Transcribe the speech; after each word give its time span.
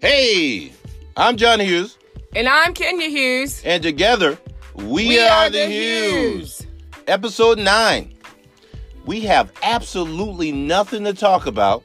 Hey, 0.00 0.72
I'm 1.16 1.36
John 1.36 1.58
Hughes, 1.58 1.98
And 2.36 2.48
I'm 2.48 2.72
Kenya 2.72 3.08
Hughes. 3.08 3.62
and 3.64 3.82
together 3.82 4.38
we, 4.76 5.18
are, 5.18 5.50
the, 5.50 5.66
Hughes. 5.66 6.64
Episode 7.08 7.58
9. 7.58 8.14
We 9.06 9.20
have 9.22 9.50
absolutely 9.62 10.52
nothing 10.52 11.02
to 11.04 11.12
talk 11.14 11.46
about, 11.46 11.82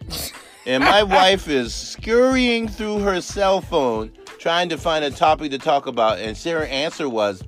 and 0.67 0.83
my 0.83 1.01
wife 1.17 1.47
is 1.47 1.73
scurrying 1.73 2.67
through 2.67 2.99
her 2.99 3.19
cell 3.19 3.61
phone 3.61 4.11
trying 4.37 4.69
to 4.69 4.77
find 4.77 5.03
a 5.03 5.09
topic 5.09 5.49
to 5.51 5.57
talk 5.57 5.87
about, 5.87 6.19
and 6.19 6.37
Sarah's 6.37 6.69
answer 6.69 7.09
was, 7.09 7.43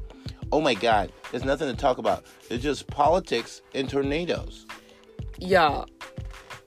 Oh 0.51 0.61
my 0.61 0.73
God, 0.73 1.11
there's 1.29 1.45
nothing 1.45 1.67
to 1.67 1.79
talk 1.79 1.99
about. 1.99 2.25
It's 2.49 2.63
just 2.63 2.87
politics 2.87 3.61
and 3.75 3.87
tornadoes. 3.89 4.65
Y'all, 5.37 5.87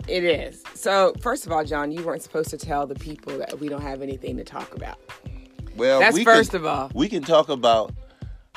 it 0.08 0.24
is. 0.24 0.62
So, 0.74 1.12
first 1.20 1.46
of 1.46 1.52
all, 1.52 1.64
John, 1.64 1.90
you 1.92 2.02
weren't 2.04 2.22
supposed 2.22 2.50
to 2.50 2.58
tell 2.58 2.86
the 2.86 2.94
people 2.94 3.36
that 3.38 3.58
we 3.60 3.68
don't 3.68 3.82
have 3.82 4.02
anything 4.02 4.36
to 4.36 4.44
talk 4.44 4.74
about. 4.74 4.98
Well, 5.76 6.00
That's 6.00 6.16
we 6.16 6.24
first 6.24 6.50
can, 6.50 6.60
of 6.60 6.66
all. 6.66 6.90
We 6.94 7.08
can 7.08 7.22
talk 7.22 7.48
about 7.48 7.92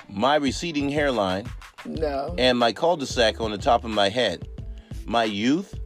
my 0.10 0.36
receding 0.36 0.90
hairline 0.90 1.46
No. 1.86 2.34
and 2.38 2.58
my 2.58 2.72
cul-de-sac 2.74 3.40
on 3.40 3.52
the 3.52 3.58
top 3.58 3.84
of 3.84 3.92
my 3.92 4.10
head. 4.10 4.48
My 5.06 5.24
youth 5.26 5.78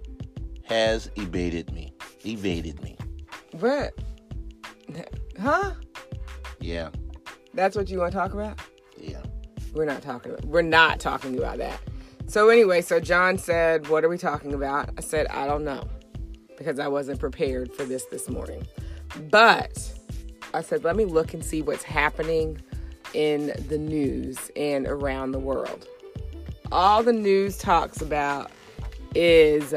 has 0.66 1.10
evaded 1.16 1.72
me. 1.74 1.94
Evaded 2.26 2.82
me. 2.82 2.98
What? 3.60 3.94
Huh? 5.42 5.72
Yeah, 6.60 6.90
That's 7.54 7.76
what 7.76 7.90
you 7.90 8.00
want 8.00 8.12
to 8.12 8.18
talk 8.18 8.34
about? 8.34 8.60
yeah. 8.98 9.22
We're 9.74 9.86
not 9.86 10.02
talking 10.02 10.32
about 10.32 10.46
we're 10.46 10.62
not 10.62 11.00
talking 11.02 11.38
about 11.38 11.58
that. 11.58 11.80
So 12.28 12.50
anyway, 12.50 12.82
so 12.82 13.00
John 13.00 13.38
said, 13.38 13.88
"What 13.88 14.04
are 14.04 14.10
we 14.10 14.18
talking 14.18 14.54
about?" 14.54 14.90
I 14.98 15.02
said, 15.02 15.28
"I 15.28 15.46
don't 15.46 15.64
know." 15.64 15.88
Because 16.58 16.80
I 16.80 16.88
wasn't 16.88 17.20
prepared 17.20 17.74
for 17.74 17.84
this 17.84 18.06
this 18.06 18.30
morning. 18.30 18.66
But 19.30 19.94
I 20.54 20.62
said, 20.62 20.84
"Let 20.84 20.96
me 20.96 21.06
look 21.06 21.34
and 21.34 21.44
see 21.44 21.62
what's 21.62 21.84
happening 21.84 22.62
in 23.14 23.54
the 23.70 23.78
news 23.78 24.52
and 24.56 24.88
around 24.88 25.32
the 25.32 25.40
world." 25.40 25.88
All 26.72 27.04
the 27.04 27.14
news 27.14 27.58
talks 27.58 28.02
about 28.02 28.52
is 29.14 29.74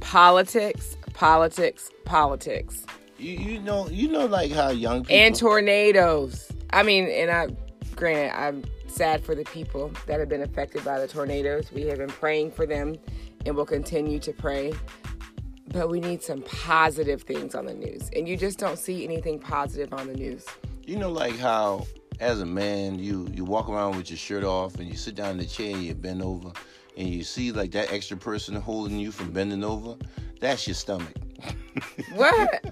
politics, 0.00 0.96
politics, 1.14 1.90
politics. 2.04 2.84
You 3.18 3.32
you 3.32 3.60
know 3.60 3.88
you 3.88 4.08
know 4.08 4.26
like 4.26 4.52
how 4.52 4.70
young 4.70 5.02
people 5.02 5.16
and 5.16 5.34
tornadoes. 5.34 6.50
I 6.70 6.82
mean, 6.82 7.08
and 7.08 7.30
I, 7.30 7.48
granted, 7.96 8.38
I'm 8.38 8.64
sad 8.90 9.24
for 9.24 9.34
the 9.34 9.44
people 9.44 9.92
that 10.06 10.20
have 10.20 10.28
been 10.28 10.42
affected 10.42 10.84
by 10.84 10.98
the 10.98 11.08
tornadoes. 11.08 11.70
We 11.72 11.84
have 11.86 11.98
been 11.98 12.08
praying 12.08 12.52
for 12.52 12.66
them, 12.66 12.96
and 13.46 13.56
will 13.56 13.66
continue 13.66 14.18
to 14.20 14.32
pray. 14.32 14.72
But 15.68 15.90
we 15.90 16.00
need 16.00 16.22
some 16.22 16.42
positive 16.42 17.22
things 17.22 17.54
on 17.54 17.66
the 17.66 17.74
news, 17.74 18.10
and 18.16 18.26
you 18.28 18.36
just 18.36 18.58
don't 18.58 18.78
see 18.78 19.04
anything 19.04 19.38
positive 19.38 19.92
on 19.92 20.06
the 20.06 20.14
news. 20.14 20.46
you 20.84 20.96
know 20.96 21.10
like 21.10 21.36
how 21.38 21.86
as 22.20 22.40
a 22.40 22.46
man 22.46 22.98
you 22.98 23.28
you 23.32 23.44
walk 23.44 23.68
around 23.68 23.96
with 23.96 24.10
your 24.10 24.16
shirt 24.16 24.42
off 24.42 24.76
and 24.76 24.88
you 24.88 24.96
sit 24.96 25.14
down 25.14 25.32
in 25.32 25.36
the 25.36 25.44
chair 25.44 25.74
and 25.74 25.84
you 25.84 25.94
bend 25.94 26.22
over 26.22 26.50
and 26.96 27.08
you 27.08 27.22
see 27.22 27.52
like 27.52 27.70
that 27.72 27.92
extra 27.92 28.16
person 28.16 28.54
holding 28.56 28.98
you 28.98 29.12
from 29.12 29.30
bending 29.30 29.62
over. 29.62 29.96
That's 30.40 30.66
your 30.66 30.74
stomach. 30.74 31.14
What? 32.14 32.64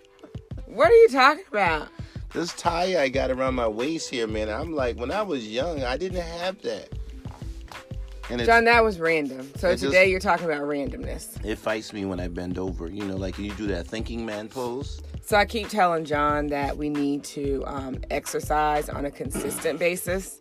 what 0.66 0.90
are 0.90 0.94
you 0.94 1.08
talking 1.08 1.44
about? 1.50 1.88
This 2.32 2.52
tie 2.54 3.00
I 3.00 3.08
got 3.08 3.30
around 3.30 3.54
my 3.56 3.66
waist 3.66 4.08
here, 4.10 4.26
man. 4.26 4.48
I'm 4.48 4.72
like, 4.74 4.96
when 4.98 5.10
I 5.10 5.22
was 5.22 5.46
young, 5.48 5.82
I 5.82 5.96
didn't 5.96 6.22
have 6.22 6.60
that. 6.62 6.88
And 8.30 8.40
John, 8.44 8.64
that 8.66 8.84
was 8.84 9.00
random. 9.00 9.50
So 9.56 9.68
It 9.68 9.72
just- 9.72 9.84
today 9.86 10.08
you're 10.08 10.20
talking 10.20 10.46
about 10.46 10.62
randomness. 10.62 11.44
it 11.44 11.58
fights 11.58 11.92
me 11.92 12.04
when 12.04 12.20
I 12.20 12.28
bend 12.28 12.58
over. 12.58 12.86
You 12.88 13.04
know, 13.04 13.16
like 13.16 13.36
you 13.38 13.50
do 13.54 13.66
that 13.68 13.88
thinking 13.88 14.24
man 14.24 14.48
pose. 14.48 15.02
So 15.22 15.36
I 15.36 15.44
keep 15.44 15.68
telling 15.68 16.04
John 16.04 16.46
that 16.48 16.76
we 16.76 16.88
need 16.88 17.24
to 17.24 17.64
um, 17.66 18.00
exercise 18.10 18.88
on 18.88 19.04
a 19.04 19.10
consistent 19.10 19.80
basis. 19.80 20.38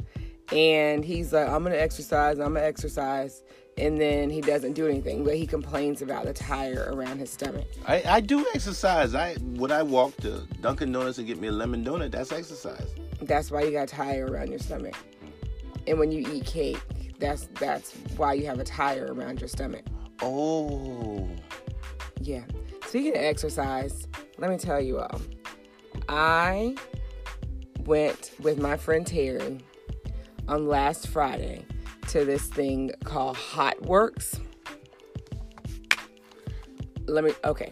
And 0.52 1.04
he's 1.04 1.34
like, 1.34 1.48
I'm 1.48 1.64
going 1.64 1.74
to 1.74 1.82
exercise, 1.82 2.38
I'm 2.40 2.54
going 2.54 2.62
to 2.62 2.66
exercise. 2.66 3.44
And 3.80 4.00
then 4.00 4.30
he 4.30 4.42
doesn't 4.42 4.74
do 4.74 4.88
anything, 4.88 5.24
but 5.24 5.36
he 5.36 5.48
complains 5.48 6.02
about 6.02 6.26
the 6.26 6.34
tire 6.34 6.90
around 6.92 7.20
his 7.20 7.30
stomach. 7.30 7.66
I, 7.88 8.04
I 8.06 8.20
do 8.20 8.46
exercise. 8.54 9.16
I 9.16 9.36
when 9.36 9.72
I 9.72 9.84
walk 9.84 10.18
to 10.18 10.42
Dunkin' 10.62 10.92
Donuts 10.92 11.18
and 11.18 11.26
get 11.26 11.40
me 11.40 11.48
a 11.48 11.52
lemon 11.52 11.86
donut, 11.86 12.12
that's 12.12 12.32
exercise. 12.32 12.94
That's 13.22 13.52
why 13.52 13.64
you 13.64 13.72
got 13.72 13.84
a 13.84 13.88
tire 13.88 14.28
around 14.28 14.50
your 14.50 14.60
stomach. 14.60 14.96
And 15.88 15.98
when 15.98 16.12
you 16.12 16.30
eat 16.32 16.46
cake, 16.46 16.82
that's 17.20 17.48
that's 17.60 17.94
why 18.18 18.34
you 18.34 18.46
have 18.48 18.60
a 18.60 18.64
tire 18.64 19.14
around 19.14 19.40
your 19.40 19.48
stomach. 19.50 19.86
Oh, 20.22 21.30
Yeah. 22.20 22.44
Speaking 22.88 23.16
of 23.16 23.22
exercise, 23.24 24.08
let 24.38 24.50
me 24.50 24.58
tell 24.58 24.82
you 24.82 25.00
all. 25.00 25.22
I 26.10 26.76
went 27.86 28.32
with 28.40 28.60
my 28.60 28.76
friend 28.76 29.06
Terry 29.06 29.60
on 30.48 30.68
last 30.68 31.08
Friday 31.08 31.66
to 32.10 32.26
this 32.26 32.48
thing 32.48 32.92
called 33.04 33.38
HOTWORX. 33.38 34.40
Let 37.08 37.24
me 37.24 37.34
okay. 37.44 37.72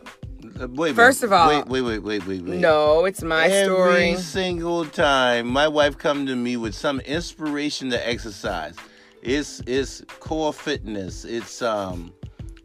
Uh, 0.59 0.67
wait. 0.71 0.95
First 0.95 1.23
of 1.23 1.31
all- 1.31 1.49
wait, 1.49 1.67
wait, 1.67 1.81
wait, 1.81 1.99
wait, 1.99 2.25
wait, 2.25 2.43
wait. 2.43 2.59
No, 2.59 3.05
it's 3.05 3.23
my 3.23 3.45
Every 3.45 3.65
story. 3.65 4.09
Every 4.11 4.21
single 4.21 4.85
time 4.85 5.47
my 5.47 5.67
wife 5.67 5.97
come 5.97 6.25
to 6.25 6.35
me 6.35 6.57
with 6.57 6.75
some 6.75 6.99
inspiration 7.01 7.89
to 7.91 8.07
exercise. 8.07 8.75
It's 9.21 9.61
it's 9.65 10.01
core 10.19 10.53
fitness. 10.53 11.25
It's 11.25 11.61
um 11.61 12.13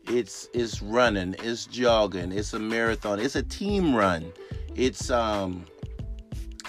it's 0.06 0.48
it's 0.52 0.82
running, 0.82 1.34
it's 1.38 1.66
jogging, 1.66 2.32
it's 2.32 2.52
a 2.52 2.58
marathon, 2.58 3.18
it's 3.18 3.36
a 3.36 3.42
team 3.42 3.94
run. 3.94 4.32
It's 4.74 5.10
um 5.10 5.64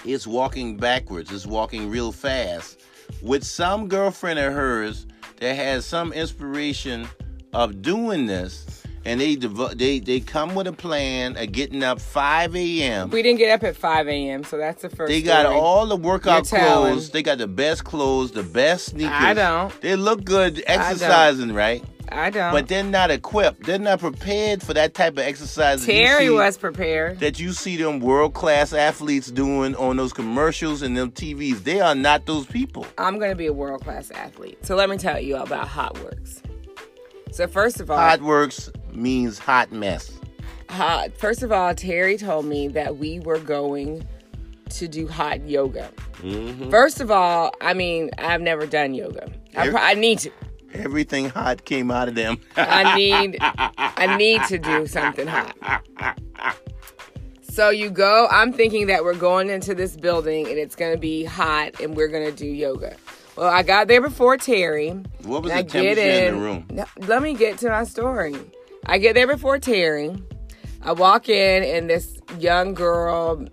it's 0.04 0.26
walking 0.26 0.76
backwards, 0.76 1.30
it's 1.30 1.46
walking 1.46 1.90
real 1.90 2.12
fast. 2.12 2.80
With 3.24 3.42
some 3.42 3.88
girlfriend 3.88 4.38
of 4.38 4.52
hers 4.52 5.06
that 5.40 5.56
has 5.56 5.86
some 5.86 6.12
inspiration 6.12 7.08
of 7.54 7.80
doing 7.80 8.26
this 8.26 8.73
and 9.04 9.20
they 9.20 9.36
devo- 9.36 9.76
they 9.76 9.98
they 9.98 10.20
come 10.20 10.54
with 10.54 10.66
a 10.66 10.72
plan 10.72 11.36
of 11.36 11.52
getting 11.52 11.82
up 11.82 12.00
5 12.00 12.54
a.m. 12.56 13.10
We 13.10 13.22
didn't 13.22 13.38
get 13.38 13.50
up 13.52 13.62
at 13.62 13.76
5 13.76 14.08
a.m., 14.08 14.44
so 14.44 14.56
that's 14.56 14.82
the 14.82 14.88
first 14.90 15.08
They 15.10 15.22
got 15.22 15.42
story. 15.46 15.56
all 15.58 15.86
the 15.86 15.96
workout 15.96 16.50
You're 16.50 16.60
telling. 16.60 16.92
clothes. 16.94 17.10
They 17.10 17.22
got 17.22 17.38
the 17.38 17.46
best 17.48 17.84
clothes, 17.84 18.32
the 18.32 18.42
best 18.42 18.86
sneakers. 18.86 19.12
I 19.12 19.34
don't. 19.34 19.80
They 19.80 19.96
look 19.96 20.24
good 20.24 20.62
exercising, 20.66 21.52
right? 21.52 21.84
I 22.12 22.28
don't. 22.30 22.52
But 22.52 22.68
they're 22.68 22.84
not 22.84 23.10
equipped. 23.10 23.64
They're 23.64 23.78
not 23.78 23.98
prepared 23.98 24.62
for 24.62 24.74
that 24.74 24.92
type 24.94 25.14
of 25.14 25.20
exercise. 25.20 25.84
Terry 25.84 26.26
see- 26.26 26.30
was 26.30 26.56
prepared. 26.58 27.18
That 27.20 27.40
you 27.40 27.52
see 27.52 27.76
them 27.76 27.98
world 28.00 28.34
class 28.34 28.72
athletes 28.74 29.30
doing 29.30 29.74
on 29.76 29.96
those 29.96 30.12
commercials 30.12 30.82
and 30.82 30.96
them 30.96 31.10
TVs. 31.12 31.64
They 31.64 31.80
are 31.80 31.94
not 31.94 32.26
those 32.26 32.46
people. 32.46 32.86
I'm 32.98 33.18
to 33.18 33.34
be 33.34 33.46
a 33.46 33.52
world 33.52 33.82
class 33.82 34.10
athlete. 34.10 34.64
So 34.64 34.76
let 34.76 34.90
me 34.90 34.98
tell 34.98 35.18
you 35.18 35.36
about 35.36 35.66
HOTWORX. 35.66 36.42
So 37.32 37.48
first 37.48 37.80
of 37.80 37.90
all, 37.90 37.98
HOTWORX 37.98 38.70
means 38.96 39.38
hot 39.38 39.72
mess. 39.72 40.18
hot. 40.68 41.16
First 41.16 41.42
of 41.42 41.52
all, 41.52 41.74
Terry 41.74 42.16
told 42.16 42.46
me 42.46 42.68
that 42.68 42.96
we 42.98 43.20
were 43.20 43.38
going 43.38 44.06
to 44.70 44.88
do 44.88 45.06
hot 45.06 45.46
yoga. 45.46 45.90
Mm-hmm. 46.22 46.70
First 46.70 47.00
of 47.00 47.10
all, 47.10 47.52
I 47.60 47.74
mean, 47.74 48.10
I've 48.18 48.40
never 48.40 48.66
done 48.66 48.94
yoga. 48.94 49.30
I, 49.56 49.68
pro- 49.70 49.80
I 49.80 49.94
need 49.94 50.18
to. 50.20 50.30
Everything 50.72 51.28
hot 51.28 51.64
came 51.64 51.90
out 51.92 52.08
of 52.08 52.14
them. 52.16 52.38
I 52.56 52.96
need. 52.96 53.36
I 53.40 54.16
need 54.18 54.42
to 54.48 54.58
do 54.58 54.86
something 54.86 55.28
hot. 55.28 55.54
So 57.42 57.70
you 57.70 57.90
go. 57.90 58.26
I'm 58.32 58.52
thinking 58.52 58.88
that 58.88 59.04
we're 59.04 59.14
going 59.14 59.48
into 59.50 59.74
this 59.76 59.96
building 59.96 60.48
and 60.48 60.58
it's 60.58 60.74
going 60.74 60.92
to 60.92 60.98
be 60.98 61.24
hot 61.24 61.78
and 61.80 61.94
we're 61.94 62.08
going 62.08 62.24
to 62.24 62.32
do 62.32 62.46
yoga. 62.46 62.96
Well, 63.36 63.48
I 63.48 63.62
got 63.62 63.86
there 63.86 64.00
before 64.00 64.36
Terry. 64.36 64.90
what 65.22 65.42
was 65.44 65.52
I 65.52 65.62
the 65.62 65.68
temperature 65.70 66.00
in 66.00 66.34
the 66.34 66.40
room? 66.40 66.66
Let 67.06 67.22
me 67.22 67.34
get 67.34 67.58
to 67.58 67.68
my 67.68 67.84
story. 67.84 68.34
I 68.86 68.98
get 68.98 69.14
there 69.14 69.26
before 69.26 69.58
Terry. 69.58 70.14
I 70.82 70.92
walk 70.92 71.28
in, 71.28 71.62
and 71.64 71.88
this 71.88 72.18
young 72.38 72.74
girl, 72.74 73.46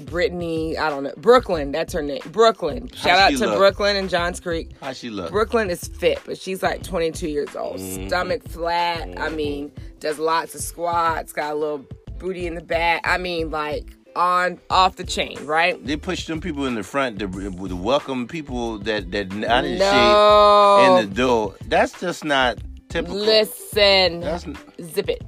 Brittany, 0.00 0.76
I 0.76 0.90
don't 0.90 1.04
know, 1.04 1.12
Brooklyn, 1.16 1.70
that's 1.70 1.92
her 1.92 2.02
name. 2.02 2.20
Brooklyn. 2.32 2.88
Shout 2.94 3.18
out 3.18 3.38
to 3.38 3.46
look? 3.46 3.58
Brooklyn 3.58 3.96
and 3.96 4.10
Johns 4.10 4.40
Creek. 4.40 4.70
How 4.80 4.92
she 4.92 5.08
look? 5.10 5.30
Brooklyn 5.30 5.70
is 5.70 5.84
fit, 5.86 6.18
but 6.26 6.36
she's 6.38 6.62
like 6.62 6.82
22 6.82 7.28
years 7.28 7.54
old. 7.54 7.76
Mm-hmm. 7.78 8.08
Stomach 8.08 8.42
flat. 8.48 9.08
I 9.18 9.28
mean, 9.28 9.70
does 10.00 10.18
lots 10.18 10.54
of 10.56 10.60
squats, 10.60 11.32
got 11.32 11.52
a 11.52 11.54
little 11.54 11.86
booty 12.18 12.46
in 12.46 12.54
the 12.54 12.62
back. 12.62 13.02
I 13.04 13.18
mean, 13.18 13.50
like 13.50 13.96
on 14.16 14.58
off 14.68 14.96
the 14.96 15.04
chain, 15.04 15.38
right? 15.46 15.82
They 15.86 15.96
push 15.96 16.26
them 16.26 16.40
people 16.40 16.66
in 16.66 16.74
the 16.74 16.82
front 16.82 17.18
to, 17.20 17.28
to 17.28 17.76
welcome 17.76 18.26
people 18.26 18.78
that 18.80 19.10
that 19.12 19.32
in 19.32 19.42
shape 19.42 19.78
No. 19.78 20.98
in 20.98 21.08
the 21.08 21.14
door. 21.14 21.54
That's 21.68 21.98
just 22.00 22.24
not 22.24 22.58
typical. 22.92 23.16
Listen. 23.16 24.20
That's 24.20 24.46
zip 24.82 25.08
it. 25.08 25.22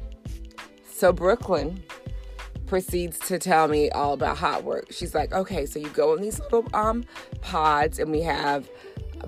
So 0.90 1.12
Brooklyn 1.12 1.82
proceeds 2.66 3.18
to 3.20 3.38
tell 3.38 3.68
me 3.68 3.90
all 3.90 4.12
about 4.12 4.36
hot 4.36 4.64
work. 4.64 4.86
She's 4.90 5.14
like, 5.14 5.32
okay, 5.32 5.66
so 5.66 5.78
you 5.78 5.88
go 5.90 6.14
in 6.14 6.22
these 6.22 6.40
little 6.40 6.66
um 6.74 7.04
pods, 7.40 7.98
and 7.98 8.10
we 8.10 8.20
have 8.22 8.68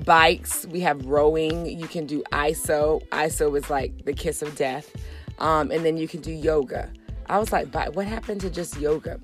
bikes, 0.04 0.66
we 0.66 0.80
have 0.80 1.04
rowing. 1.06 1.66
You 1.66 1.88
can 1.88 2.06
do 2.06 2.22
ISO. 2.32 3.06
ISO 3.08 3.56
is 3.56 3.70
like 3.70 4.04
the 4.04 4.12
kiss 4.12 4.42
of 4.42 4.54
death, 4.56 4.94
um, 5.38 5.70
and 5.70 5.84
then 5.84 5.96
you 5.96 6.08
can 6.08 6.20
do 6.20 6.32
yoga. 6.32 6.90
I 7.28 7.38
was 7.38 7.52
like, 7.52 7.72
but 7.72 7.96
what 7.96 8.06
happened 8.06 8.40
to 8.42 8.50
just 8.50 8.78
yoga? 8.78 9.20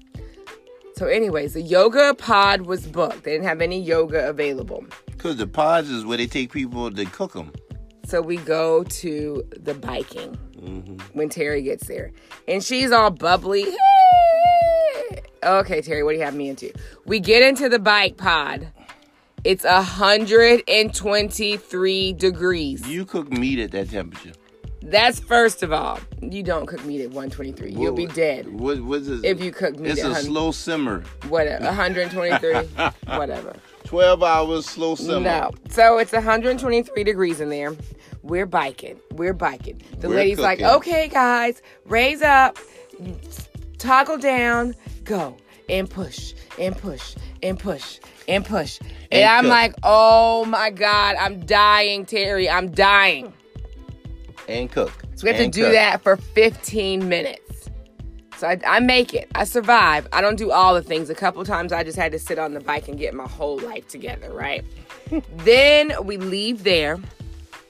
So, 0.96 1.06
anyways, 1.06 1.54
the 1.54 1.62
yoga 1.62 2.14
pod 2.14 2.62
was 2.62 2.86
booked. 2.86 3.24
They 3.24 3.32
didn't 3.32 3.46
have 3.46 3.60
any 3.60 3.80
yoga 3.80 4.28
available. 4.28 4.84
Because 5.06 5.36
the 5.36 5.46
pods 5.46 5.88
is 5.88 6.04
where 6.04 6.18
they 6.18 6.26
take 6.26 6.52
people 6.52 6.90
to 6.90 7.04
cook 7.06 7.32
them. 7.32 7.50
So 8.04 8.20
we 8.20 8.37
go 8.38 8.82
to 8.84 9.44
the 9.58 9.75
biking 9.75 10.37
Mm-hmm. 10.62 10.99
when 11.19 11.28
Terry 11.28 11.60
gets 11.62 11.88
there. 11.88 12.12
And 12.46 12.62
she's 12.62 12.93
all 12.93 13.10
bubbly. 13.10 13.66
Okay, 15.43 15.82
Terry, 15.82 16.04
what 16.04 16.12
do 16.12 16.19
you 16.19 16.25
have 16.25 16.37
me 16.37 16.49
into? 16.50 16.72
We 17.04 17.19
get 17.19 17.43
into 17.43 17.69
the 17.69 17.81
bike 17.81 18.16
pod. 18.16 18.69
It's 19.43 19.64
123 19.64 22.12
degrees. 22.12 22.87
You 22.87 23.04
cook 23.04 23.32
meat 23.32 23.58
at 23.58 23.72
that 23.72 23.90
temperature. 23.90 24.34
That's 24.82 25.19
first 25.19 25.64
of 25.64 25.72
all. 25.72 25.98
You 26.20 26.44
don't 26.44 26.66
cook 26.66 26.84
meat 26.84 27.00
at 27.00 27.08
123. 27.10 27.72
You'll 27.72 27.93
be 27.94 28.06
dead 28.06 28.46
What, 28.48 28.81
what's 28.82 29.06
this? 29.08 29.22
if 29.25 29.40
you 29.43 29.50
cook 29.52 29.76
meat 29.78 29.90
It's 29.93 30.00
a 30.02 30.06
100 30.10 30.26
slow 30.26 30.50
simmer. 30.52 31.00
whatever, 31.28 31.64
123, 31.64 32.55
whatever. 33.16 33.55
12 33.92 34.22
hours 34.22 34.64
slow 34.64 34.94
simmer. 34.94 35.20
No. 35.20 35.50
So 35.68 35.98
it's 35.98 36.12
123 36.12 37.04
degrees 37.04 37.42
in 37.42 37.50
there. 37.50 37.76
We're 38.22 38.46
biking. 38.46 38.98
We're 39.12 39.34
biking. 39.34 39.82
The 39.98 40.08
We're 40.08 40.14
lady's 40.16 40.38
like, 40.38 40.62
okay, 40.62 41.08
guys, 41.08 41.60
raise 41.84 42.22
up, 42.22 42.56
toggle 43.76 44.16
down, 44.16 44.74
go, 45.04 45.36
and 45.68 45.90
push, 45.90 46.32
and 46.58 46.74
push, 46.74 47.16
and 47.42 47.58
push, 47.58 47.98
and 48.28 48.46
push. 48.46 48.80
And, 48.80 48.90
And 49.10 49.24
I'm 49.30 49.42
cook. 49.44 49.50
like, 49.50 49.74
oh 49.82 50.46
my 50.46 50.70
God, 50.70 51.16
I'm 51.16 51.40
dying, 51.44 52.06
Terry. 52.06 52.48
I'm 52.48 52.70
dying. 52.70 53.30
And 54.48 54.70
cook. 54.72 54.92
So 55.16 55.24
we 55.26 55.32
have 55.32 55.38
And 55.42 55.52
to 55.52 55.60
do 55.60 55.64
cook. 55.66 55.74
that 55.74 56.02
for 56.02 56.16
15 56.16 57.10
minutes. 57.10 57.40
So 58.42 58.48
I, 58.48 58.58
I 58.66 58.80
make 58.80 59.14
it. 59.14 59.30
I 59.36 59.44
survive. 59.44 60.08
I 60.12 60.20
don't 60.20 60.34
do 60.34 60.50
all 60.50 60.74
the 60.74 60.82
things. 60.82 61.08
A 61.10 61.14
couple 61.14 61.44
times 61.44 61.72
I 61.72 61.84
just 61.84 61.96
had 61.96 62.10
to 62.10 62.18
sit 62.18 62.40
on 62.40 62.54
the 62.54 62.60
bike 62.60 62.88
and 62.88 62.98
get 62.98 63.14
my 63.14 63.28
whole 63.28 63.56
life 63.60 63.86
together, 63.86 64.32
right? 64.32 64.64
then 65.36 65.92
we 66.02 66.16
leave 66.16 66.64
there. 66.64 66.98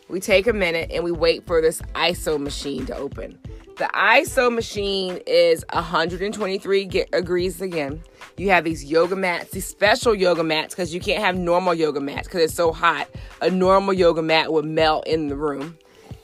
We 0.08 0.18
take 0.18 0.46
a 0.46 0.52
minute 0.54 0.90
and 0.90 1.04
we 1.04 1.12
wait 1.12 1.46
for 1.46 1.60
this 1.60 1.82
ISO 1.94 2.40
machine 2.40 2.86
to 2.86 2.96
open. 2.96 3.38
The 3.76 3.90
ISO 3.92 4.50
machine 4.50 5.20
is 5.26 5.62
123 5.74 6.86
ge- 6.86 7.10
degrees 7.10 7.60
again. 7.60 8.02
You 8.38 8.48
have 8.48 8.64
these 8.64 8.82
yoga 8.82 9.14
mats, 9.14 9.50
these 9.50 9.66
special 9.66 10.14
yoga 10.14 10.42
mats, 10.42 10.74
because 10.74 10.94
you 10.94 11.02
can't 11.02 11.22
have 11.22 11.36
normal 11.36 11.74
yoga 11.74 12.00
mats 12.00 12.28
because 12.28 12.44
it's 12.44 12.54
so 12.54 12.72
hot. 12.72 13.10
A 13.42 13.50
normal 13.50 13.92
yoga 13.92 14.22
mat 14.22 14.50
would 14.50 14.64
melt 14.64 15.06
in 15.06 15.28
the 15.28 15.36
room. 15.36 15.76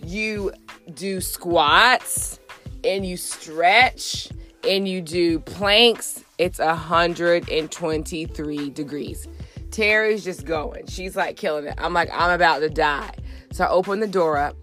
You 0.03 0.53
do 0.95 1.21
squats 1.21 2.41
and 2.83 3.05
you 3.05 3.19
stretch 3.19 4.31
and 4.69 4.87
you 4.87 5.01
do 5.01 5.41
planks. 5.41 6.23
It's 6.37 6.59
123 6.59 8.71
degrees. 8.71 9.27
Terry's 9.71 10.25
just 10.25 10.45
going. 10.45 10.87
She's 10.87 11.17
like 11.17 11.37
killing 11.37 11.67
it. 11.67 11.75
I'm 11.79 11.93
like, 11.93 12.11
I'm 12.13 12.31
about 12.31 12.61
to 12.61 12.69
die. 12.69 13.15
So 13.51 13.65
I 13.65 13.71
open 13.71 14.01
the 14.01 14.07
door 14.07 14.37
up 14.37 14.57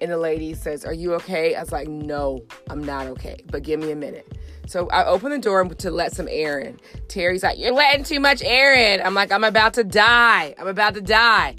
and 0.00 0.10
the 0.10 0.18
lady 0.18 0.54
says, 0.54 0.84
Are 0.84 0.92
you 0.92 1.14
okay? 1.14 1.54
I 1.54 1.60
was 1.60 1.72
like, 1.72 1.88
No, 1.88 2.44
I'm 2.68 2.84
not 2.84 3.06
okay, 3.08 3.38
but 3.50 3.62
give 3.62 3.80
me 3.80 3.90
a 3.90 3.96
minute. 3.96 4.36
So 4.66 4.88
I 4.90 5.06
open 5.06 5.30
the 5.30 5.38
door 5.38 5.64
to 5.64 5.90
let 5.90 6.12
some 6.12 6.28
air 6.30 6.60
in. 6.60 6.78
Terry's 7.08 7.42
like, 7.42 7.58
You're 7.58 7.72
letting 7.72 8.04
too 8.04 8.20
much 8.20 8.42
air 8.42 8.74
in. 8.74 9.04
I'm 9.04 9.14
like, 9.14 9.32
I'm 9.32 9.44
about 9.44 9.74
to 9.74 9.84
die. 9.84 10.54
I'm 10.58 10.68
about 10.68 10.94
to 10.94 11.00
die. 11.00 11.56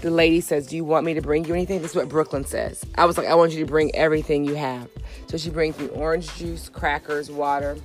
The 0.00 0.10
lady 0.10 0.40
says, 0.40 0.66
Do 0.66 0.76
you 0.76 0.84
want 0.84 1.04
me 1.04 1.12
to 1.14 1.20
bring 1.20 1.44
you 1.44 1.52
anything? 1.52 1.82
This 1.82 1.90
is 1.90 1.96
what 1.96 2.08
Brooklyn 2.08 2.44
says. 2.44 2.84
I 2.96 3.04
was 3.04 3.18
like, 3.18 3.26
I 3.26 3.34
want 3.34 3.52
you 3.52 3.60
to 3.60 3.66
bring 3.66 3.94
everything 3.94 4.44
you 4.44 4.54
have. 4.54 4.88
So 5.26 5.36
she 5.36 5.50
brings 5.50 5.78
me 5.78 5.88
orange 5.88 6.34
juice, 6.36 6.68
crackers, 6.70 7.30
water. 7.30 7.76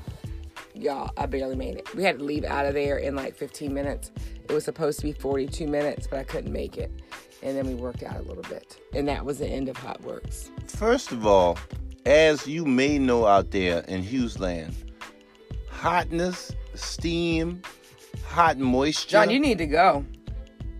Y'all, 0.73 1.11
I 1.17 1.25
barely 1.25 1.55
made 1.55 1.75
it. 1.75 1.93
We 1.93 2.03
had 2.03 2.19
to 2.19 2.23
leave 2.23 2.45
out 2.45 2.65
of 2.65 2.73
there 2.73 2.97
in 2.97 3.15
like 3.15 3.35
15 3.35 3.73
minutes. 3.73 4.11
It 4.43 4.51
was 4.51 4.63
supposed 4.63 4.99
to 4.99 5.05
be 5.05 5.11
42 5.11 5.67
minutes, 5.67 6.07
but 6.07 6.19
I 6.19 6.23
couldn't 6.23 6.51
make 6.53 6.77
it. 6.77 6.91
And 7.43 7.57
then 7.57 7.67
we 7.67 7.75
worked 7.75 8.03
out 8.03 8.17
a 8.17 8.21
little 8.23 8.43
bit. 8.43 8.77
And 8.93 9.07
that 9.07 9.25
was 9.25 9.39
the 9.39 9.47
end 9.47 9.67
of 9.67 9.77
Hot 9.77 10.01
Works. 10.01 10.51
First 10.67 11.11
of 11.11 11.25
all, 11.25 11.57
as 12.05 12.47
you 12.47 12.65
may 12.65 12.97
know 12.97 13.25
out 13.25 13.51
there 13.51 13.79
in 13.81 14.03
Hughesland, 14.03 14.73
hotness, 15.69 16.51
steam, 16.75 17.61
hot 18.25 18.57
moisture 18.57 19.11
John, 19.11 19.29
you 19.29 19.39
need 19.39 19.57
to 19.57 19.67
go. 19.67 20.05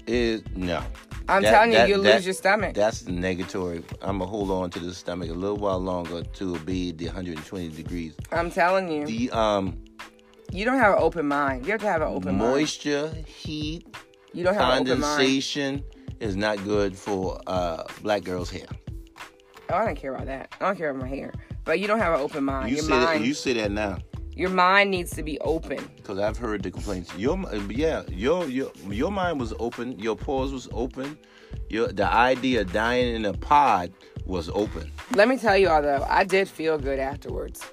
is 0.08 0.42
no. 0.56 0.84
I'm 1.28 1.42
That- 1.42 1.52
telling 1.52 1.72
you, 1.72 1.78
that- 1.78 1.90
you'll 1.90 2.04
that- 2.04 2.16
lose 2.16 2.26
your 2.26 2.34
stomach. 2.36 2.76
That's 2.76 3.02
the 3.02 3.12
negatory. 3.12 3.84
I'm 4.02 4.20
gonna 4.20 4.30
hold 4.30 4.52
on 4.52 4.70
to 4.72 4.80
the 4.80 4.94
stomach 4.94 5.30
a 5.30 5.34
little 5.34 5.58
while 5.58 5.80
longer 5.80 6.24
to 6.24 6.60
be 6.60 6.92
the 6.92 7.06
120 7.08 7.70
degrees. 7.70 8.14
I'm 8.32 8.52
telling 8.52 8.90
you. 8.92 9.06
The 9.06 9.32
um 9.32 9.78
You 10.52 10.64
don't 10.66 10.78
have 10.78 10.94
an 10.98 11.02
open 11.02 11.28
mind. 11.28 11.66
You 11.66 11.72
have 11.72 11.82
to 11.82 11.88
have 11.88 12.02
an 12.04 12.08
open 12.10 12.38
mind. 12.38 12.52
moisture, 12.52 13.12
heat, 13.26 13.88
You 14.34 14.44
don't 14.44 14.54
have 14.54 14.64
an 14.76 14.82
open 14.88 15.00
mind. 15.00 15.04
condensation 15.04 15.84
is 16.20 16.36
not 16.36 16.64
good 16.64 16.96
for 16.96 17.40
uh, 17.48 17.84
black 18.04 18.24
girls' 18.24 18.52
hair. 18.52 18.68
Oh, 19.72 19.76
I 19.76 19.86
don't 19.86 19.96
care 19.96 20.14
about 20.14 20.28
that. 20.28 20.54
I 20.62 20.66
don't 20.66 20.78
care 20.78 20.92
about 20.92 21.02
my 21.02 21.08
hair. 21.08 21.34
But 21.64 21.80
you 21.80 21.88
don't 21.88 21.98
have 22.00 22.14
an 22.14 22.22
open 22.22 22.44
mind. 22.44 22.70
You 22.70 22.76
your 22.76 22.86
say 22.86 22.92
that, 22.92 23.04
mind 23.06 23.26
you 23.26 23.34
say 23.34 23.54
that 23.54 23.72
now 23.72 23.98
your 24.36 24.50
mind 24.50 24.92
needs 24.92 25.12
to 25.12 25.24
be 25.24 25.40
open. 25.40 25.90
because 25.98 26.20
I've 26.20 26.38
heard 26.38 26.64
the 26.64 26.72
complaints. 26.72 27.16
Your 27.16 27.34
um, 27.34 27.72
yeah, 27.72 28.04
your 28.10 28.48
your 28.48 28.72
your 28.90 29.12
mind 29.12 29.40
was 29.40 29.54
open. 29.60 29.98
Your 30.00 30.16
pores 30.16 30.52
was 30.52 30.68
open. 30.72 31.18
Your 31.70 31.88
the 31.88 32.12
idea 32.12 32.62
of 32.62 32.72
dying 32.74 33.16
in 33.16 33.26
a 33.26 33.34
pod 33.34 33.94
was 34.26 34.50
open. 34.50 34.92
Let 35.14 35.28
me 35.28 35.38
tell 35.38 35.58
you 35.58 35.70
all 35.70 35.82
though, 35.82 36.06
I 36.10 36.24
did 36.24 36.48
feel 36.50 36.78
good 36.78 37.00
afterwards. 37.00 37.64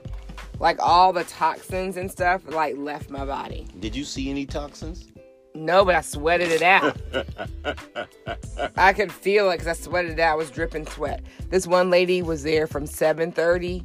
Like 0.60 0.78
all 0.80 1.12
the 1.12 1.24
toxins 1.24 1.96
and 1.96 2.10
stuff 2.10 2.42
like 2.46 2.76
left 2.76 3.10
my 3.10 3.24
body. 3.24 3.66
Did 3.80 3.96
you 3.96 4.04
see 4.04 4.30
any 4.30 4.46
toxins? 4.46 5.08
No, 5.54 5.84
but 5.84 5.94
I 5.94 6.00
sweated 6.00 6.50
it 6.50 6.62
out. 6.62 6.96
I 8.76 8.92
could 8.92 9.12
feel 9.12 9.50
it 9.50 9.58
because 9.58 9.66
I 9.66 9.74
sweated 9.74 10.12
it 10.12 10.20
out. 10.20 10.32
I 10.32 10.34
was 10.36 10.50
dripping 10.50 10.86
sweat. 10.86 11.22
This 11.50 11.66
one 11.66 11.90
lady 11.90 12.22
was 12.22 12.42
there 12.42 12.66
from 12.66 12.84
7:30 12.84 13.84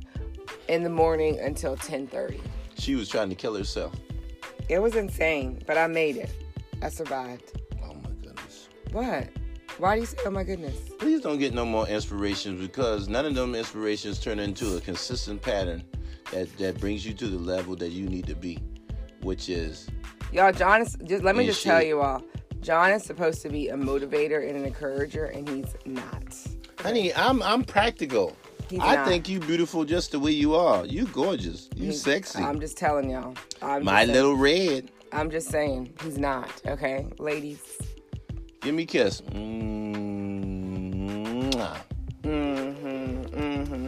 in 0.69 0.83
the 0.83 0.89
morning 0.89 1.39
until 1.39 1.75
10:30. 1.75 2.39
She 2.77 2.95
was 2.95 3.09
trying 3.09 3.29
to 3.29 3.35
kill 3.35 3.55
herself. 3.55 3.93
It 4.69 4.79
was 4.79 4.95
insane, 4.95 5.61
but 5.65 5.77
I 5.77 5.87
made 5.87 6.17
it. 6.17 6.29
I 6.81 6.89
survived. 6.89 7.61
Oh 7.83 7.93
my 7.95 8.09
goodness. 8.21 8.69
What? 8.91 9.29
Why 9.77 9.95
do 9.95 10.01
you 10.01 10.07
say, 10.07 10.17
"Oh 10.25 10.31
my 10.31 10.43
goodness"? 10.43 10.75
Please 10.99 11.21
don't 11.21 11.37
get 11.37 11.53
no 11.53 11.65
more 11.65 11.87
inspirations 11.87 12.59
because 12.59 13.07
none 13.07 13.25
of 13.25 13.35
them 13.35 13.55
inspirations 13.55 14.19
turn 14.19 14.39
into 14.39 14.75
a 14.77 14.81
consistent 14.81 15.41
pattern 15.41 15.83
that, 16.31 16.55
that 16.57 16.79
brings 16.79 17.05
you 17.05 17.13
to 17.13 17.27
the 17.27 17.37
level 17.37 17.75
that 17.77 17.89
you 17.89 18.07
need 18.09 18.25
to 18.27 18.35
be, 18.35 18.59
which 19.21 19.49
is 19.49 19.87
Y'all, 20.33 20.51
John 20.51 20.81
is 20.81 20.97
just 21.05 21.23
let 21.23 21.35
me 21.35 21.45
just 21.45 21.63
tell 21.63 21.81
you 21.81 22.01
all. 22.01 22.21
John 22.61 22.91
is 22.91 23.03
supposed 23.03 23.41
to 23.43 23.49
be 23.49 23.69
a 23.69 23.75
motivator 23.75 24.47
and 24.47 24.57
an 24.57 24.65
encourager, 24.65 25.25
and 25.25 25.47
he's 25.47 25.73
not. 25.85 26.35
honey, 26.79 27.13
I'm 27.13 27.41
I'm 27.43 27.63
practical. 27.63 28.35
He's 28.69 28.79
I 28.81 28.95
not. 28.95 29.07
think 29.07 29.29
you 29.29 29.39
beautiful 29.39 29.85
just 29.85 30.11
the 30.11 30.19
way 30.19 30.31
you 30.31 30.53
are. 30.55 30.85
You 30.85 31.05
gorgeous. 31.07 31.69
You 31.75 31.85
He's- 31.85 32.01
sexy. 32.01 32.43
I'm 32.43 32.59
just 32.59 32.77
telling 32.77 33.09
y'all. 33.09 33.33
I'm 33.61 33.83
My 33.85 34.03
just 34.05 34.13
little 34.15 34.35
red. 34.35 34.91
I'm 35.13 35.29
just 35.31 35.47
saying 35.49 35.93
he's 36.03 36.17
not. 36.17 36.51
Okay, 36.67 37.07
ladies. 37.17 37.61
Give 38.61 38.75
me 38.75 38.83
a 38.83 38.85
kiss. 38.85 39.21
Mwah. 39.21 39.37
Mm-hmm. 42.23 43.21
Mm-hmm. 43.39 43.87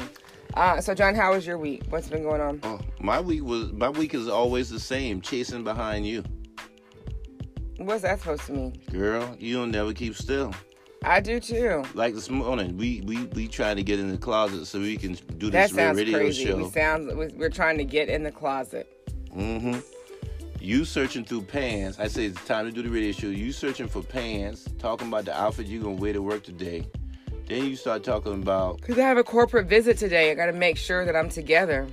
Uh, 0.53 0.79
so 0.81 0.93
John, 0.95 1.13
how 1.15 1.33
was 1.33 1.45
your 1.45 1.57
week? 1.57 1.83
What's 1.89 2.07
been 2.07 2.23
going 2.23 2.39
on? 2.41 2.61
Oh, 2.63 2.79
my 3.01 3.19
week 3.19 3.43
was 3.43 3.73
my 3.73 3.89
week 3.89 4.13
is 4.13 4.29
always 4.29 4.69
the 4.69 4.79
same, 4.79 5.19
chasing 5.21 5.63
behind 5.65 6.07
you. 6.07 6.23
What's 7.77 8.01
that 8.03 8.19
supposed 8.19 8.43
to 8.47 8.53
mean? 8.53 8.81
Girl, 8.91 9.35
you 9.39 9.55
don't 9.57 9.71
never 9.71 9.93
keep 9.93 10.15
still. 10.15 10.53
I 11.03 11.19
do 11.21 11.39
too. 11.39 11.83
Like 11.93 12.13
this 12.13 12.29
morning, 12.29 12.77
we 12.77 13.01
we 13.05 13.25
we 13.27 13.47
trying 13.47 13.77
to 13.77 13.83
get 13.83 13.99
in 13.99 14.11
the 14.11 14.17
closet 14.17 14.65
so 14.65 14.79
we 14.79 14.97
can 14.97 15.13
do 15.37 15.49
That 15.49 15.69
this 15.69 15.75
sounds 15.75 15.97
radio 15.97 16.17
crazy. 16.19 16.45
show. 16.45 16.57
We 16.57 16.69
sound 16.69 17.07
we- 17.17 17.27
we're 17.37 17.49
trying 17.49 17.77
to 17.77 17.85
get 17.85 18.09
in 18.09 18.23
the 18.23 18.31
closet. 18.31 18.87
Mm-hmm. 19.35 19.79
You 20.59 20.83
searching 20.83 21.23
through 21.23 21.43
pants. 21.43 21.99
I 21.99 22.07
say 22.07 22.25
it's 22.25 22.43
time 22.45 22.65
to 22.65 22.71
do 22.71 22.81
the 22.81 22.89
radio 22.89 23.13
show. 23.13 23.27
You 23.27 23.53
searching 23.53 23.87
for 23.87 24.01
pants, 24.03 24.65
talking 24.77 25.07
about 25.07 25.23
the 25.25 25.39
outfit 25.39 25.67
you're 25.67 25.81
gonna 25.81 25.95
wear 25.95 26.11
to 26.13 26.21
work 26.21 26.43
today. 26.43 26.85
Then 27.47 27.63
you 27.65 27.75
start 27.77 28.03
talking 28.03 28.33
about 28.33 28.81
Cause 28.81 28.99
I 28.99 29.03
have 29.03 29.17
a 29.17 29.23
corporate 29.23 29.67
visit 29.67 29.97
today. 29.97 30.31
I 30.31 30.35
got 30.35 30.47
to 30.47 30.51
make 30.53 30.77
sure 30.77 31.03
that 31.05 31.15
I'm 31.15 31.29
together. 31.29 31.87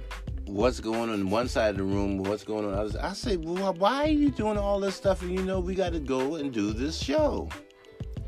what's 0.47 0.81
going 0.81 1.09
on 1.11 1.31
one 1.31 1.49
side 1.49 1.71
of 1.71 1.77
the 1.79 1.83
room, 1.85 2.19
what's 2.19 2.45
going 2.45 2.65
on 2.67 2.73
the 2.73 2.79
other. 2.79 3.01
I 3.03 3.13
say, 3.15 3.37
well, 3.39 3.73
why 3.75 4.05
are 4.05 4.09
you 4.09 4.31
doing 4.31 4.59
all 4.59 4.79
this 4.81 4.95
stuff? 4.97 5.23
And 5.23 5.33
you 5.33 5.43
know 5.43 5.59
we 5.61 5.75
got 5.75 5.93
to 5.95 5.99
go 6.01 6.35
and 6.35 6.53
do 6.53 6.73
this 6.73 6.99
show. 6.99 7.49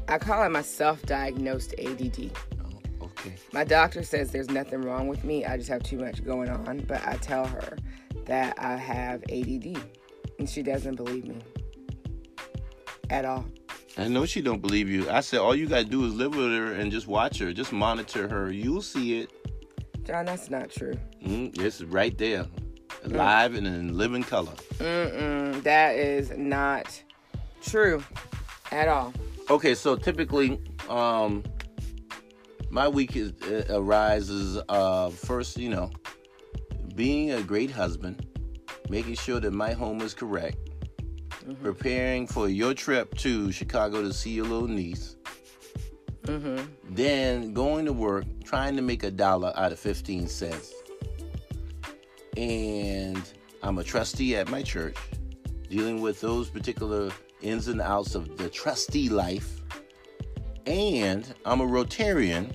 I 0.09 0.19
call 0.19 0.43
it 0.45 0.49
my 0.49 0.63
self-diagnosed 0.63 1.75
ADD. 1.79 2.31
Oh, 2.63 3.05
okay. 3.05 3.35
My 3.53 3.65
doctor 3.65 4.03
says 4.03 4.31
there's 4.31 4.49
nothing 4.49 4.81
wrong 4.81 5.07
with 5.07 5.23
me. 5.23 5.45
I 5.45 5.57
just 5.59 5.69
have 5.69 5.83
too 5.83 5.99
much 5.99 6.25
going 6.25 6.49
on. 6.49 6.79
But 6.81 7.07
I 7.07 7.17
tell 7.17 7.47
her 7.47 7.77
that 8.25 8.59
I 8.59 8.77
have 8.77 9.23
ADD, 9.31 9.77
and 10.39 10.49
she 10.49 10.63
doesn't 10.63 10.97
believe 10.97 11.27
me 11.27 11.39
at 13.11 13.25
all. 13.25 13.45
I 13.99 14.09
know 14.09 14.25
she 14.25 14.41
don't 14.41 14.63
believe 14.63 14.89
you. 14.89 15.11
I 15.11 15.21
said 15.21 15.41
all 15.41 15.55
you 15.55 15.67
got 15.67 15.79
to 15.79 15.85
do 15.85 16.07
is 16.07 16.15
live 16.15 16.35
with 16.35 16.53
her 16.53 16.73
and 16.73 16.91
just 16.91 17.07
watch 17.07 17.39
her, 17.39 17.53
just 17.53 17.73
monitor 17.73 18.29
her. 18.29 18.51
You'll 18.51 18.81
see 18.81 19.21
it. 19.21 19.31
John, 20.05 20.25
that's 20.25 20.49
not 20.49 20.71
true. 20.71 20.95
Mm, 21.23 21.61
it's 21.61 21.83
right 21.83 22.17
there. 22.17 22.47
live 23.05 23.55
and 23.55 23.67
in 23.67 23.99
living 23.99 24.23
color. 24.23 24.53
Mm-mm, 24.79 25.63
that 25.65 25.97
is 25.97 26.31
not 26.31 27.03
true 27.61 28.03
at 28.71 28.89
all. 28.89 29.13
Okay, 29.51 29.75
so 29.75 29.97
typically, 29.97 30.61
um, 30.91 31.43
my 32.69 32.87
week 32.87 33.17
is, 33.17 33.33
uh, 33.43 33.65
arises 33.71 34.61
uh, 34.69 35.09
first, 35.09 35.57
you 35.57 35.71
know, 35.71 35.91
being 36.95 37.31
a 37.31 37.43
great 37.43 37.71
husband, 37.71 38.27
making 38.91 39.15
sure 39.15 39.41
that 39.41 39.53
my 39.53 39.73
home 39.73 40.03
is 40.03 40.13
correct, 40.13 40.59
mm-hmm. 41.31 41.55
preparing 41.63 42.27
for 42.27 42.51
your 42.51 42.75
trip 42.75 43.17
to 43.17 43.51
Chicago 43.51 44.03
to 44.03 44.13
see 44.13 44.33
your 44.33 44.45
little 44.45 44.69
niece, 44.69 45.17
mm-hmm. 46.25 46.63
then 46.91 47.55
going 47.55 47.87
to 47.87 47.93
work, 47.95 48.27
trying 48.45 48.77
to 48.77 48.83
make 48.83 49.03
a 49.03 49.11
dollar 49.11 49.55
out 49.57 49.73
of 49.73 49.79
15 49.79 50.29
cents. 50.29 50.75
And 52.37 53.23
I'm 53.63 53.79
a 53.79 53.85
trustee 53.85 54.37
at 54.37 54.51
my 54.51 54.63
church, 54.63 54.99
dealing 55.71 56.03
with 56.03 56.21
those 56.21 56.51
particular 56.51 57.11
ins 57.41 57.69
and 57.69 57.81
outs 57.81 58.15
of 58.15 58.37
the 58.37 58.49
trustee 58.49 59.09
life. 59.09 59.61
And 60.67 61.33
I'm 61.45 61.61
a 61.61 61.67
Rotarian 61.67 62.53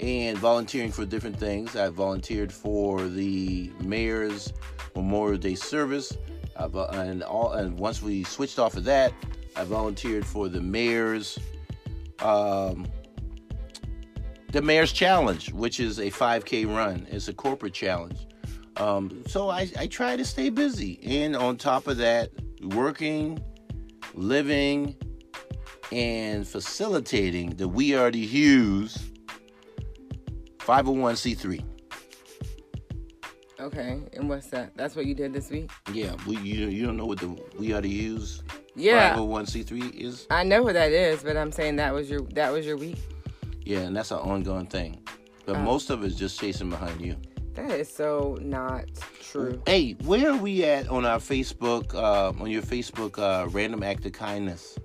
and 0.00 0.38
volunteering 0.38 0.92
for 0.92 1.04
different 1.04 1.38
things. 1.38 1.76
I 1.76 1.88
volunteered 1.88 2.52
for 2.52 3.06
the 3.08 3.70
mayor's 3.80 4.52
Memorial 4.94 5.38
Day 5.38 5.54
service, 5.54 6.16
uh, 6.56 6.68
and 6.92 7.22
all. 7.22 7.52
And 7.52 7.78
once 7.78 8.02
we 8.02 8.24
switched 8.24 8.58
off 8.58 8.76
of 8.76 8.84
that, 8.84 9.12
I 9.56 9.64
volunteered 9.64 10.26
for 10.26 10.48
the 10.48 10.60
mayor's 10.60 11.38
um, 12.20 12.86
the 14.52 14.62
mayor's 14.62 14.92
challenge, 14.92 15.52
which 15.52 15.78
is 15.78 15.98
a 15.98 16.10
5K 16.10 16.66
run. 16.66 17.06
It's 17.10 17.28
a 17.28 17.34
corporate 17.34 17.74
challenge. 17.74 18.26
Um, 18.76 19.22
so 19.26 19.50
I, 19.50 19.70
I 19.78 19.86
try 19.88 20.16
to 20.16 20.24
stay 20.24 20.50
busy, 20.50 21.00
and 21.04 21.36
on 21.36 21.56
top 21.56 21.86
of 21.86 21.96
that, 21.98 22.30
working, 22.62 23.42
living, 24.18 24.96
and 25.92 26.46
facilitating 26.46 27.50
the 27.50 27.68
We 27.68 27.94
Are 27.94 28.10
the 28.10 28.24
Hughes 28.24 29.10
501c3. 30.58 31.64
Okay, 33.60 34.00
and 34.12 34.28
what's 34.28 34.48
that? 34.48 34.76
That's 34.76 34.94
what 34.94 35.06
you 35.06 35.14
did 35.14 35.32
this 35.32 35.50
week? 35.50 35.70
Yeah, 35.92 36.14
we 36.26 36.36
you 36.36 36.68
you 36.68 36.86
don't 36.86 36.96
know 36.96 37.06
what 37.06 37.18
the 37.18 37.36
We 37.58 37.72
Are 37.72 37.80
the 37.80 37.88
Hughes 37.88 38.42
yeah 38.76 39.14
501c3 39.16 39.94
is? 39.94 40.26
I 40.30 40.44
know 40.44 40.62
what 40.62 40.74
that 40.74 40.92
is, 40.92 41.22
but 41.22 41.36
I'm 41.36 41.50
saying 41.50 41.76
that 41.76 41.92
was 41.92 42.08
your 42.08 42.20
that 42.34 42.52
was 42.52 42.66
your 42.66 42.76
week. 42.76 42.98
Yeah, 43.64 43.80
and 43.80 43.96
that's 43.96 44.10
an 44.10 44.18
ongoing 44.18 44.66
thing. 44.66 45.02
But 45.44 45.56
oh. 45.56 45.62
most 45.62 45.90
of 45.90 46.04
it's 46.04 46.14
just 46.14 46.38
chasing 46.38 46.70
behind 46.70 47.00
you. 47.00 47.16
That 47.66 47.80
is 47.80 47.92
so 47.92 48.38
not 48.40 48.84
true. 49.20 49.60
Hey, 49.66 49.92
where 50.04 50.30
are 50.30 50.36
we 50.36 50.64
at 50.64 50.88
on 50.88 51.04
our 51.04 51.18
Facebook, 51.18 51.92
uh, 51.92 52.28
on 52.40 52.48
your 52.50 52.62
Facebook 52.62 53.18
uh, 53.18 53.48
random 53.48 53.82
act 53.82 54.06
of 54.06 54.12
kindness? 54.12 54.78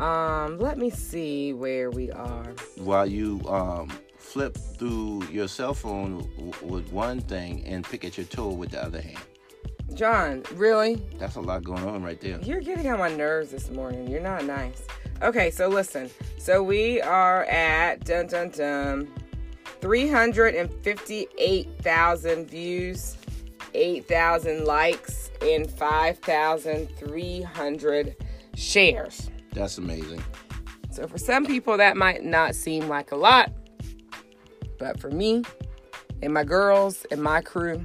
Um, 0.00 0.58
let 0.58 0.76
me 0.76 0.90
see 0.90 1.52
where 1.52 1.92
we 1.92 2.10
are. 2.10 2.52
While 2.78 3.06
you 3.06 3.40
um 3.48 3.92
flip 4.18 4.56
through 4.56 5.22
your 5.30 5.46
cell 5.46 5.72
phone 5.72 6.28
w- 6.36 6.52
with 6.62 6.90
one 6.90 7.20
thing 7.20 7.64
and 7.64 7.84
pick 7.84 8.04
at 8.04 8.16
your 8.16 8.26
toe 8.26 8.48
with 8.48 8.72
the 8.72 8.82
other 8.82 9.00
hand. 9.00 9.22
John, 9.94 10.42
really? 10.54 11.00
That's 11.18 11.36
a 11.36 11.40
lot 11.40 11.62
going 11.62 11.84
on 11.84 12.02
right 12.02 12.20
there. 12.20 12.40
You're 12.40 12.60
getting 12.60 12.90
on 12.90 12.98
my 12.98 13.14
nerves 13.14 13.52
this 13.52 13.70
morning. 13.70 14.08
You're 14.08 14.20
not 14.20 14.44
nice. 14.44 14.82
Okay, 15.22 15.52
so 15.52 15.68
listen. 15.68 16.10
So 16.38 16.60
we 16.64 17.00
are 17.00 17.44
at 17.44 18.04
dun 18.04 18.26
dun 18.26 18.48
dun 18.50 19.08
358,000 19.84 22.46
views, 22.46 23.16
8,000 23.74 24.64
likes, 24.64 25.30
and 25.42 25.70
5,300 25.70 28.16
shares. 28.56 29.30
That's 29.52 29.76
amazing. 29.76 30.24
So 30.90 31.06
for 31.06 31.18
some 31.18 31.44
people 31.44 31.76
that 31.76 31.98
might 31.98 32.24
not 32.24 32.54
seem 32.54 32.88
like 32.88 33.12
a 33.12 33.16
lot, 33.16 33.52
but 34.78 34.98
for 34.98 35.10
me 35.10 35.42
and 36.22 36.32
my 36.32 36.44
girls 36.44 37.04
and 37.10 37.22
my 37.22 37.42
crew, 37.42 37.84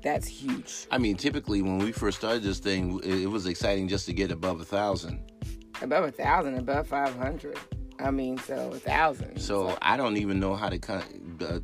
that's 0.00 0.28
huge. 0.28 0.86
I 0.92 0.98
mean, 0.98 1.16
typically 1.16 1.60
when 1.60 1.78
we 1.78 1.90
first 1.90 2.18
started 2.18 2.44
this 2.44 2.60
thing, 2.60 3.00
it 3.02 3.26
was 3.26 3.46
exciting 3.46 3.88
just 3.88 4.06
to 4.06 4.12
get 4.12 4.30
above 4.30 4.60
a 4.60 4.64
thousand. 4.64 5.28
Above 5.82 6.04
a 6.04 6.12
thousand, 6.12 6.56
above 6.56 6.86
five 6.86 7.16
hundred. 7.16 7.58
I 7.98 8.10
mean, 8.10 8.38
so 8.38 8.72
a 8.72 8.78
thousand. 8.78 9.38
So, 9.38 9.68
so 9.68 9.78
I 9.82 9.96
don't 9.96 10.16
even 10.16 10.40
know 10.40 10.56
how 10.56 10.68
to 10.68 10.78
con- 10.78 11.38
uh, 11.40 11.60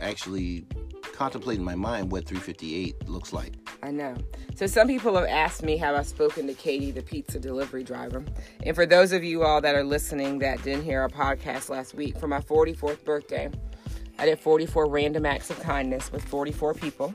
actually 0.00 0.66
contemplate 1.12 1.58
in 1.58 1.64
my 1.64 1.74
mind 1.74 2.10
what 2.10 2.26
358 2.26 3.08
looks 3.08 3.32
like. 3.32 3.54
I 3.82 3.90
know. 3.90 4.16
So 4.54 4.66
some 4.66 4.88
people 4.88 5.14
have 5.16 5.26
asked 5.26 5.62
me 5.62 5.76
have 5.76 5.94
I 5.94 6.02
spoken 6.02 6.46
to 6.46 6.54
Katie, 6.54 6.90
the 6.90 7.02
pizza 7.02 7.38
delivery 7.38 7.84
driver. 7.84 8.24
And 8.62 8.74
for 8.74 8.86
those 8.86 9.12
of 9.12 9.22
you 9.22 9.42
all 9.42 9.60
that 9.60 9.74
are 9.74 9.84
listening 9.84 10.38
that 10.40 10.62
didn't 10.62 10.84
hear 10.84 11.00
our 11.00 11.08
podcast 11.08 11.68
last 11.68 11.94
week, 11.94 12.18
for 12.18 12.26
my 12.26 12.40
44th 12.40 13.04
birthday, 13.04 13.50
I 14.18 14.26
did 14.26 14.40
44 14.40 14.86
random 14.86 15.26
acts 15.26 15.50
of 15.50 15.60
kindness 15.60 16.10
with 16.12 16.24
44 16.24 16.74
people. 16.74 17.14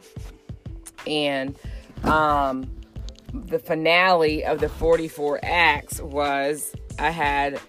And 1.08 1.58
um, 2.04 2.70
the 3.34 3.60
finale 3.60 4.44
of 4.46 4.60
the 4.60 4.70
44 4.70 5.40
acts 5.44 6.02
was 6.02 6.74
I 7.00 7.10
had 7.10 7.60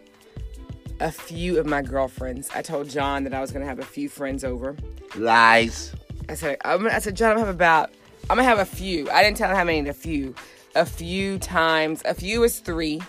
a 1.01 1.11
few 1.11 1.59
of 1.59 1.67
my 1.67 1.83
girlfriends. 1.83 2.51
I 2.55 2.63
told 2.63 2.89
John 2.89 3.25
that 3.25 3.35
I 3.35 3.41
was 3.41 3.51
to 3.51 3.65
have 3.65 3.79
a 3.79 3.85
few 3.85 4.09
friends 4.09 4.45
over. 4.45 4.77
Lies. 5.17 5.93
I 6.29 6.35
said, 6.35 6.59
I'm, 6.65 6.87
I 6.87 6.99
said, 6.99 7.17
John, 7.17 7.31
I'm 7.31 7.37
gonna 7.39 7.47
have 7.47 7.55
about, 7.55 7.91
I'm 8.29 8.37
gonna 8.37 8.45
have 8.45 8.59
a 8.59 8.65
few. 8.65 9.11
I 9.11 9.23
didn't 9.23 9.39
tell 9.39 9.51
him 9.51 9.57
how 9.57 9.65
many. 9.65 9.89
A 9.89 9.95
few, 9.95 10.35
a 10.75 10.85
few 10.85 11.39
times. 11.39 12.03
A 12.05 12.15
few 12.15 12.43
is 12.45 12.61
three, 12.61 13.01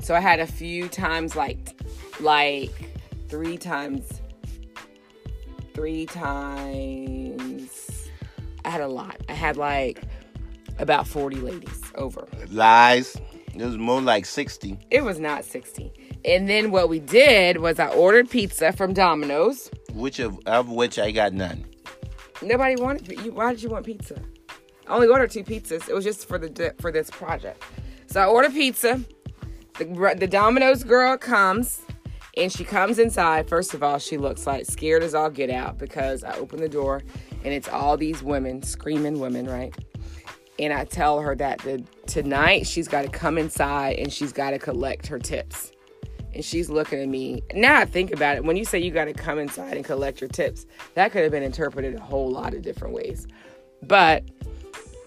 so 0.00 0.14
I 0.14 0.20
had 0.20 0.38
a 0.40 0.46
few 0.46 0.88
times 0.88 1.34
like, 1.36 1.74
like 2.20 2.72
three 3.28 3.58
times, 3.58 4.08
three 5.74 6.06
times. 6.06 7.80
I 8.64 8.70
had 8.70 8.80
a 8.80 8.88
lot. 8.88 9.16
I 9.28 9.32
had 9.32 9.56
like 9.56 10.02
about 10.78 11.06
40 11.06 11.36
ladies 11.36 11.82
over. 11.96 12.28
Lies. 12.48 13.16
It 13.52 13.64
was 13.64 13.76
more 13.76 14.00
like 14.00 14.24
60. 14.24 14.78
It 14.90 15.02
was 15.02 15.18
not 15.18 15.44
60. 15.44 15.92
And 16.24 16.48
then 16.48 16.70
what 16.70 16.88
we 16.88 17.00
did 17.00 17.58
was 17.58 17.78
I 17.78 17.88
ordered 17.88 18.28
pizza 18.28 18.72
from 18.72 18.92
Domino's. 18.92 19.70
Which 19.92 20.18
of, 20.18 20.38
of 20.46 20.68
which 20.68 20.98
I 20.98 21.10
got 21.10 21.32
none. 21.32 21.64
Nobody 22.42 22.76
wanted 22.76 23.08
you. 23.24 23.32
Why 23.32 23.52
did 23.52 23.62
you 23.62 23.70
want 23.70 23.86
pizza? 23.86 24.20
I 24.86 24.94
only 24.94 25.08
ordered 25.08 25.30
two 25.30 25.44
pizzas. 25.44 25.88
It 25.88 25.94
was 25.94 26.04
just 26.04 26.26
for 26.26 26.38
the 26.38 26.74
for 26.80 26.90
this 26.90 27.10
project. 27.10 27.62
So 28.06 28.20
I 28.20 28.26
ordered 28.26 28.52
pizza. 28.52 29.00
The, 29.78 30.16
the 30.18 30.26
Domino's 30.26 30.84
girl 30.84 31.16
comes 31.16 31.82
and 32.36 32.52
she 32.52 32.64
comes 32.64 32.98
inside. 32.98 33.48
First 33.48 33.72
of 33.72 33.82
all, 33.82 33.98
she 33.98 34.16
looks 34.18 34.46
like 34.46 34.66
scared 34.66 35.02
as 35.02 35.14
all 35.14 35.30
get 35.30 35.48
out 35.48 35.78
because 35.78 36.24
I 36.24 36.34
open 36.36 36.60
the 36.60 36.68
door 36.68 37.02
and 37.44 37.54
it's 37.54 37.68
all 37.68 37.96
these 37.96 38.22
women, 38.22 38.62
screaming 38.62 39.20
women, 39.20 39.46
right? 39.46 39.74
And 40.58 40.72
I 40.72 40.84
tell 40.84 41.20
her 41.20 41.34
that 41.36 41.60
the, 41.60 41.82
tonight 42.06 42.66
she's 42.66 42.88
got 42.88 43.02
to 43.02 43.08
come 43.08 43.38
inside 43.38 43.98
and 43.98 44.12
she's 44.12 44.32
got 44.32 44.50
to 44.50 44.58
collect 44.58 45.06
her 45.06 45.18
tips 45.18 45.72
and 46.34 46.44
she's 46.44 46.70
looking 46.70 47.00
at 47.00 47.08
me. 47.08 47.42
Now 47.54 47.80
I 47.80 47.84
think 47.84 48.12
about 48.12 48.36
it, 48.36 48.44
when 48.44 48.56
you 48.56 48.64
say 48.64 48.78
you 48.78 48.90
got 48.90 49.06
to 49.06 49.12
come 49.12 49.38
inside 49.38 49.76
and 49.76 49.84
collect 49.84 50.20
your 50.20 50.28
tips, 50.28 50.66
that 50.94 51.12
could 51.12 51.22
have 51.22 51.32
been 51.32 51.42
interpreted 51.42 51.94
a 51.94 52.00
whole 52.00 52.30
lot 52.30 52.54
of 52.54 52.62
different 52.62 52.94
ways. 52.94 53.26
But 53.82 54.24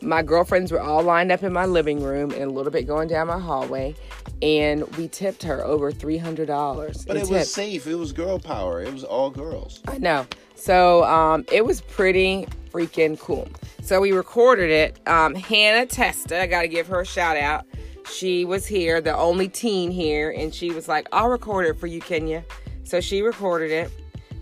my 0.01 0.21
girlfriends 0.21 0.71
were 0.71 0.81
all 0.81 1.01
lined 1.01 1.31
up 1.31 1.43
in 1.43 1.53
my 1.53 1.65
living 1.65 2.03
room 2.03 2.31
and 2.31 2.43
a 2.43 2.49
little 2.49 2.71
bit 2.71 2.85
going 2.85 3.07
down 3.07 3.27
my 3.27 3.39
hallway, 3.39 3.95
and 4.41 4.83
we 4.97 5.07
tipped 5.07 5.43
her 5.43 5.63
over 5.63 5.91
three 5.91 6.17
hundred 6.17 6.47
dollars. 6.47 7.05
But 7.05 7.17
it 7.17 7.21
tips. 7.21 7.31
was 7.31 7.53
safe. 7.53 7.87
It 7.87 7.95
was 7.95 8.11
girl 8.11 8.39
power. 8.39 8.81
It 8.81 8.91
was 8.91 9.03
all 9.03 9.29
girls. 9.29 9.81
I 9.87 9.97
know. 9.97 10.27
So 10.55 11.03
um, 11.05 11.45
it 11.51 11.65
was 11.65 11.81
pretty 11.81 12.47
freaking 12.71 13.19
cool. 13.19 13.47
So 13.81 14.01
we 14.01 14.11
recorded 14.11 14.71
it. 14.71 15.07
Um, 15.07 15.35
Hannah 15.35 15.85
Testa, 15.85 16.41
I 16.41 16.47
got 16.47 16.61
to 16.63 16.67
give 16.67 16.87
her 16.87 17.01
a 17.01 17.05
shout 17.05 17.37
out 17.37 17.65
she 18.11 18.45
was 18.45 18.65
here, 18.65 19.01
the 19.01 19.15
only 19.15 19.47
teen 19.47 19.91
here, 19.91 20.31
and 20.31 20.53
she 20.53 20.71
was 20.71 20.87
like, 20.87 21.07
I'll 21.11 21.29
record 21.29 21.65
it 21.65 21.79
for 21.79 21.87
you, 21.87 22.01
Kenya. 22.01 22.43
So 22.83 22.99
she 22.99 23.21
recorded 23.21 23.71
it. 23.71 23.91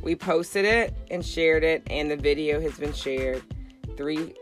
We 0.01 0.15
posted 0.15 0.65
it 0.65 0.95
and 1.11 1.23
shared 1.23 1.63
it, 1.63 1.83
and 1.89 2.09
the 2.09 2.17
video 2.17 2.59
has 2.59 2.77
been 2.77 2.93
shared 2.93 3.43
three 3.95 4.33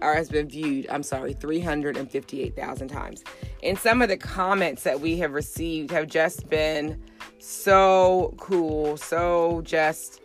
or 0.00 0.14
has 0.14 0.28
been 0.28 0.48
viewed, 0.48 0.86
I'm 0.90 1.02
sorry, 1.02 1.34
358,000 1.34 2.88
times. 2.88 3.24
And 3.62 3.78
some 3.78 4.02
of 4.02 4.08
the 4.08 4.16
comments 4.16 4.82
that 4.84 5.00
we 5.00 5.18
have 5.18 5.32
received 5.32 5.90
have 5.90 6.06
just 6.06 6.48
been 6.48 7.02
so 7.38 8.34
cool, 8.38 8.96
so 8.96 9.62
just 9.64 10.20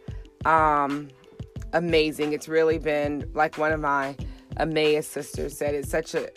um 0.46 1.10
amazing. 1.74 2.34
It's 2.34 2.48
really 2.48 2.78
been 2.78 3.30
like 3.34 3.58
one 3.58 3.72
of 3.72 3.80
my 3.80 4.16
Emmaus 4.58 5.08
sisters 5.08 5.58
said, 5.58 5.76
it's 5.76 5.90
such 5.90 6.16
a 6.16 6.30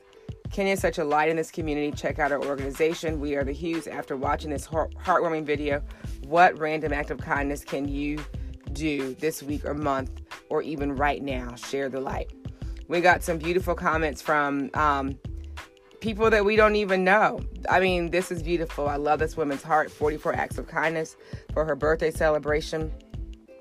Kenya 0.54 0.75
is 0.75 0.80
such 0.80 0.99
a 0.99 1.04
light 1.04 1.28
in 1.28 1.34
this 1.34 1.50
community. 1.50 1.90
Check 1.90 2.20
out 2.20 2.30
our 2.30 2.40
organization. 2.40 3.18
We 3.18 3.34
are 3.34 3.42
the 3.42 3.50
Hughes. 3.50 3.88
After 3.88 4.16
watching 4.16 4.50
this 4.50 4.68
heartwarming 4.68 5.44
video, 5.44 5.82
what 6.28 6.56
random 6.61 6.92
act 6.92 7.11
of 7.11 7.18
kindness 7.18 7.64
can 7.64 7.88
you 7.88 8.25
do 8.73 9.14
this 9.14 9.42
week 9.42 9.64
or 9.64 9.75
month 9.75 10.23
or 10.50 10.62
even 10.62 10.94
right 10.94 11.20
now? 11.20 11.56
Share 11.56 11.88
the 11.88 11.99
light. 11.99 12.32
We 12.87 13.00
got 13.00 13.25
some 13.25 13.37
beautiful 13.37 13.75
comments 13.75 14.23
from 14.23 14.70
um, 14.75 15.18
people 15.99 16.30
that 16.30 16.44
we 16.44 16.54
don't 16.54 16.76
even 16.76 17.02
know. 17.02 17.40
I 17.68 17.80
mean, 17.80 18.12
this 18.12 18.30
is 18.30 18.40
beautiful. 18.40 18.88
I 18.88 18.94
love 18.94 19.18
this 19.18 19.37
woman's 19.37 19.64
heart. 19.64 19.90
44 19.90 20.34
acts 20.34 20.56
of 20.56 20.68
kindness 20.68 21.16
for 21.52 21.64
her 21.64 21.75
birthday 21.75 22.12
celebration. 22.12 22.92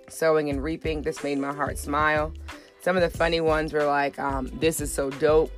Sowing 0.09 0.47
and 0.51 0.61
reaping. 0.61 1.01
This 1.01 1.23
made 1.23 1.39
my 1.39 1.55
heart 1.55 1.79
smile. 1.79 2.35
Some 2.83 2.95
of 2.95 3.01
the 3.01 3.09
funny 3.09 3.41
ones 3.41 3.73
were 3.73 3.85
like, 3.85 4.19
um, 4.19 4.51
"This 4.59 4.79
is 4.79 4.93
so 4.93 5.09
dope." 5.09 5.51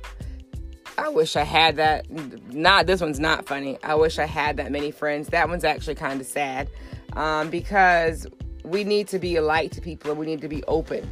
I 0.98 1.08
wish 1.08 1.36
I 1.36 1.44
had 1.44 1.76
that. 1.76 2.10
Not 2.52 2.86
this 2.86 3.00
one's 3.00 3.20
not 3.20 3.46
funny. 3.46 3.78
I 3.82 3.94
wish 3.94 4.18
I 4.18 4.24
had 4.24 4.56
that 4.56 4.72
many 4.72 4.90
friends. 4.90 5.28
That 5.28 5.48
one's 5.48 5.64
actually 5.64 5.94
kind 5.94 6.20
of 6.20 6.26
sad 6.26 6.70
um, 7.14 7.50
because 7.50 8.26
we 8.64 8.82
need 8.82 9.08
to 9.08 9.18
be 9.18 9.36
a 9.36 9.42
light 9.42 9.72
to 9.72 9.80
people 9.80 10.10
and 10.10 10.18
we 10.18 10.26
need 10.26 10.40
to 10.40 10.48
be 10.48 10.64
open 10.64 11.08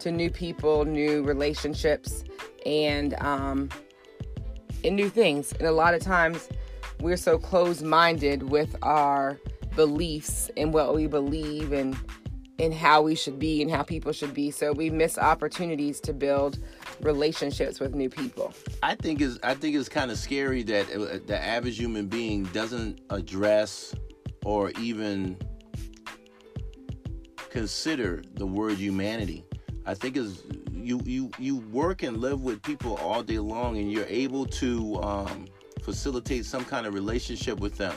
to 0.00 0.10
new 0.10 0.30
people, 0.30 0.84
new 0.84 1.22
relationships, 1.22 2.24
and 2.64 3.14
um, 3.20 3.68
and 4.84 4.96
new 4.96 5.10
things. 5.10 5.52
And 5.52 5.68
a 5.68 5.72
lot 5.72 5.94
of 5.94 6.00
times 6.00 6.48
we're 7.00 7.16
so 7.16 7.38
closed 7.38 7.82
minded 7.82 8.50
with 8.50 8.74
our 8.82 9.38
beliefs 9.74 10.50
and 10.56 10.72
what 10.72 10.94
we 10.94 11.06
believe 11.06 11.72
and 11.72 11.96
and 12.58 12.72
how 12.72 13.02
we 13.02 13.14
should 13.14 13.38
be 13.38 13.62
and 13.62 13.70
how 13.70 13.82
people 13.82 14.12
should 14.12 14.34
be. 14.34 14.50
So 14.50 14.72
we 14.72 14.90
miss 14.90 15.18
opportunities 15.18 16.00
to 16.00 16.12
build 16.12 16.58
relationships 17.00 17.80
with 17.80 17.94
new 17.94 18.08
people. 18.08 18.54
I 18.82 18.94
think 18.94 19.20
is 19.20 19.38
I 19.42 19.54
think 19.54 19.76
it's 19.76 19.88
kind 19.88 20.10
of 20.10 20.18
scary 20.18 20.62
that 20.64 20.90
uh, 20.90 21.18
the 21.26 21.38
average 21.42 21.78
human 21.78 22.06
being 22.06 22.44
doesn't 22.44 23.00
address 23.10 23.94
or 24.44 24.70
even 24.80 25.36
consider 27.50 28.22
the 28.34 28.46
word 28.46 28.76
humanity. 28.78 29.44
I 29.84 29.94
think 29.94 30.16
is 30.16 30.42
you 30.72 31.00
you 31.04 31.30
you 31.38 31.56
work 31.56 32.02
and 32.02 32.18
live 32.18 32.42
with 32.42 32.62
people 32.62 32.96
all 32.96 33.22
day 33.22 33.38
long, 33.38 33.78
and 33.78 33.90
you're 33.90 34.06
able 34.08 34.46
to 34.46 35.02
um, 35.02 35.46
facilitate 35.82 36.44
some 36.44 36.64
kind 36.64 36.86
of 36.86 36.94
relationship 36.94 37.60
with 37.60 37.76
them. 37.76 37.94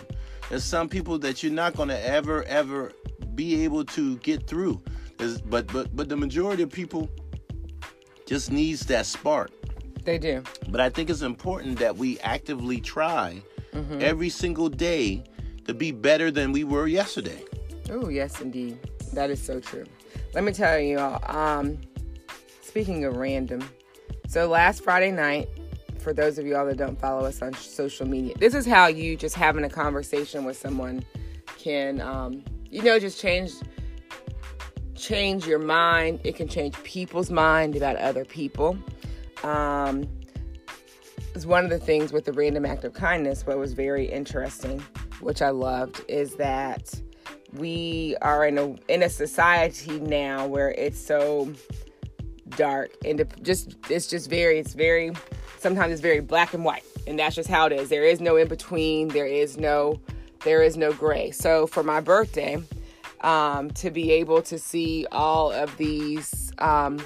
There's 0.50 0.64
some 0.64 0.90
people 0.90 1.20
that 1.20 1.44
you're 1.44 1.52
not 1.52 1.76
going 1.76 1.90
to 1.90 2.06
ever 2.06 2.44
ever 2.44 2.92
be 3.36 3.64
able 3.64 3.86
to 3.86 4.18
get 4.18 4.48
through. 4.48 4.82
There's, 5.18 5.40
but 5.40 5.68
but 5.68 5.96
but 5.96 6.10
the 6.10 6.18
majority 6.18 6.64
of 6.64 6.72
people 6.72 7.10
just 8.26 8.52
needs 8.52 8.86
that 8.88 9.06
spark. 9.06 9.52
They 10.04 10.18
do. 10.18 10.44
But 10.70 10.82
I 10.82 10.90
think 10.90 11.10
it's 11.10 11.22
important 11.22 11.78
that 11.80 11.98
we 11.98 12.20
actively 12.20 12.82
try 12.82 13.44
mm-hmm. 13.74 14.00
every 14.02 14.30
single 14.30 14.70
day 14.70 15.24
to 15.66 15.74
be 15.74 15.92
better 15.92 16.32
than 16.32 16.52
we 16.52 16.64
were 16.64 16.88
yesterday. 16.88 17.44
Oh 17.92 18.10
yes, 18.10 18.42
indeed. 18.42 18.80
That 19.14 19.30
is 19.30 19.42
so 19.42 19.60
true. 19.60 19.86
Let 20.34 20.44
me 20.44 20.52
tell 20.52 20.80
you 20.80 21.00
all. 21.00 21.20
Um, 21.26 21.80
speaking 22.62 23.06
of 23.06 23.18
random, 23.18 23.68
so 24.28 24.48
last 24.48 24.84
Friday 24.84 25.12
night, 25.12 25.50
for 26.00 26.14
those 26.14 26.38
of 26.38 26.46
y'all 26.46 26.66
that 26.66 26.78
don't 26.78 27.00
follow 27.00 27.26
us 27.26 27.42
on 27.42 27.54
social 27.54 28.08
media, 28.08 28.34
this 28.38 28.54
is 28.54 28.66
how 28.66 28.88
you 28.88 29.16
just 29.16 29.36
having 29.36 29.64
a 29.64 29.70
conversation 29.70 30.46
with 30.46 30.58
someone 30.58 31.04
can, 31.58 32.02
um, 32.02 32.44
you 32.70 32.82
know, 32.82 33.00
just 33.00 33.20
change 33.20 33.52
change 34.96 35.48
your 35.48 35.60
mind. 35.60 36.20
It 36.24 36.36
can 36.36 36.48
change 36.48 36.82
people's 36.84 37.32
mind 37.32 37.76
about 37.76 37.96
other 37.96 38.26
people. 38.26 38.78
Um, 39.44 40.08
is 41.36 41.48
one 41.48 41.64
of 41.64 41.70
the 41.70 41.80
things 41.80 42.12
with 42.12 42.26
the 42.26 42.34
random 42.34 42.66
act 42.66 42.84
of 42.84 42.94
kindness. 42.94 43.46
What 43.46 43.58
was 43.58 43.74
very 43.74 44.06
interesting, 44.06 44.84
which 45.22 45.42
I 45.42 45.50
loved, 45.50 46.04
is 46.08 46.36
that 46.36 46.94
we 47.54 48.16
are 48.22 48.46
in 48.46 48.58
a 48.58 48.76
in 48.88 49.04
a 49.04 49.10
society 49.10 50.00
now 50.00 50.46
where 50.46 50.72
it's 50.72 51.00
so 51.00 51.52
dark 52.52 52.92
and 53.06 53.24
just 53.42 53.76
it's 53.90 54.08
just 54.08 54.30
very 54.30 54.60
it's 54.60 54.74
very 54.74 55.12
sometimes 55.58 55.92
it's 55.92 56.02
very 56.02 56.20
black 56.20 56.54
and 56.54 56.64
white 56.64 56.84
and 57.08 57.20
that's 57.20 57.36
just 57.36 57.50
how 57.50 57.66
it 57.66 57.72
is 57.72 57.90
there 57.90 58.04
is 58.04 58.20
no 58.20 58.36
in 58.36 58.48
between 58.48 59.08
there 59.10 59.26
is 59.26 59.58
no 59.58 60.00
there 60.44 60.62
is 60.62 60.78
no 60.78 60.94
gray 60.94 61.32
so 61.32 61.68
for 61.68 61.84
my 61.84 62.00
birthday 62.00 62.62
um, 63.22 63.70
to 63.72 63.92
be 63.92 64.12
able 64.12 64.42
to 64.42 64.58
see 64.58 65.06
all 65.12 65.52
of 65.52 65.76
these 65.76 66.54
um, 66.60 67.06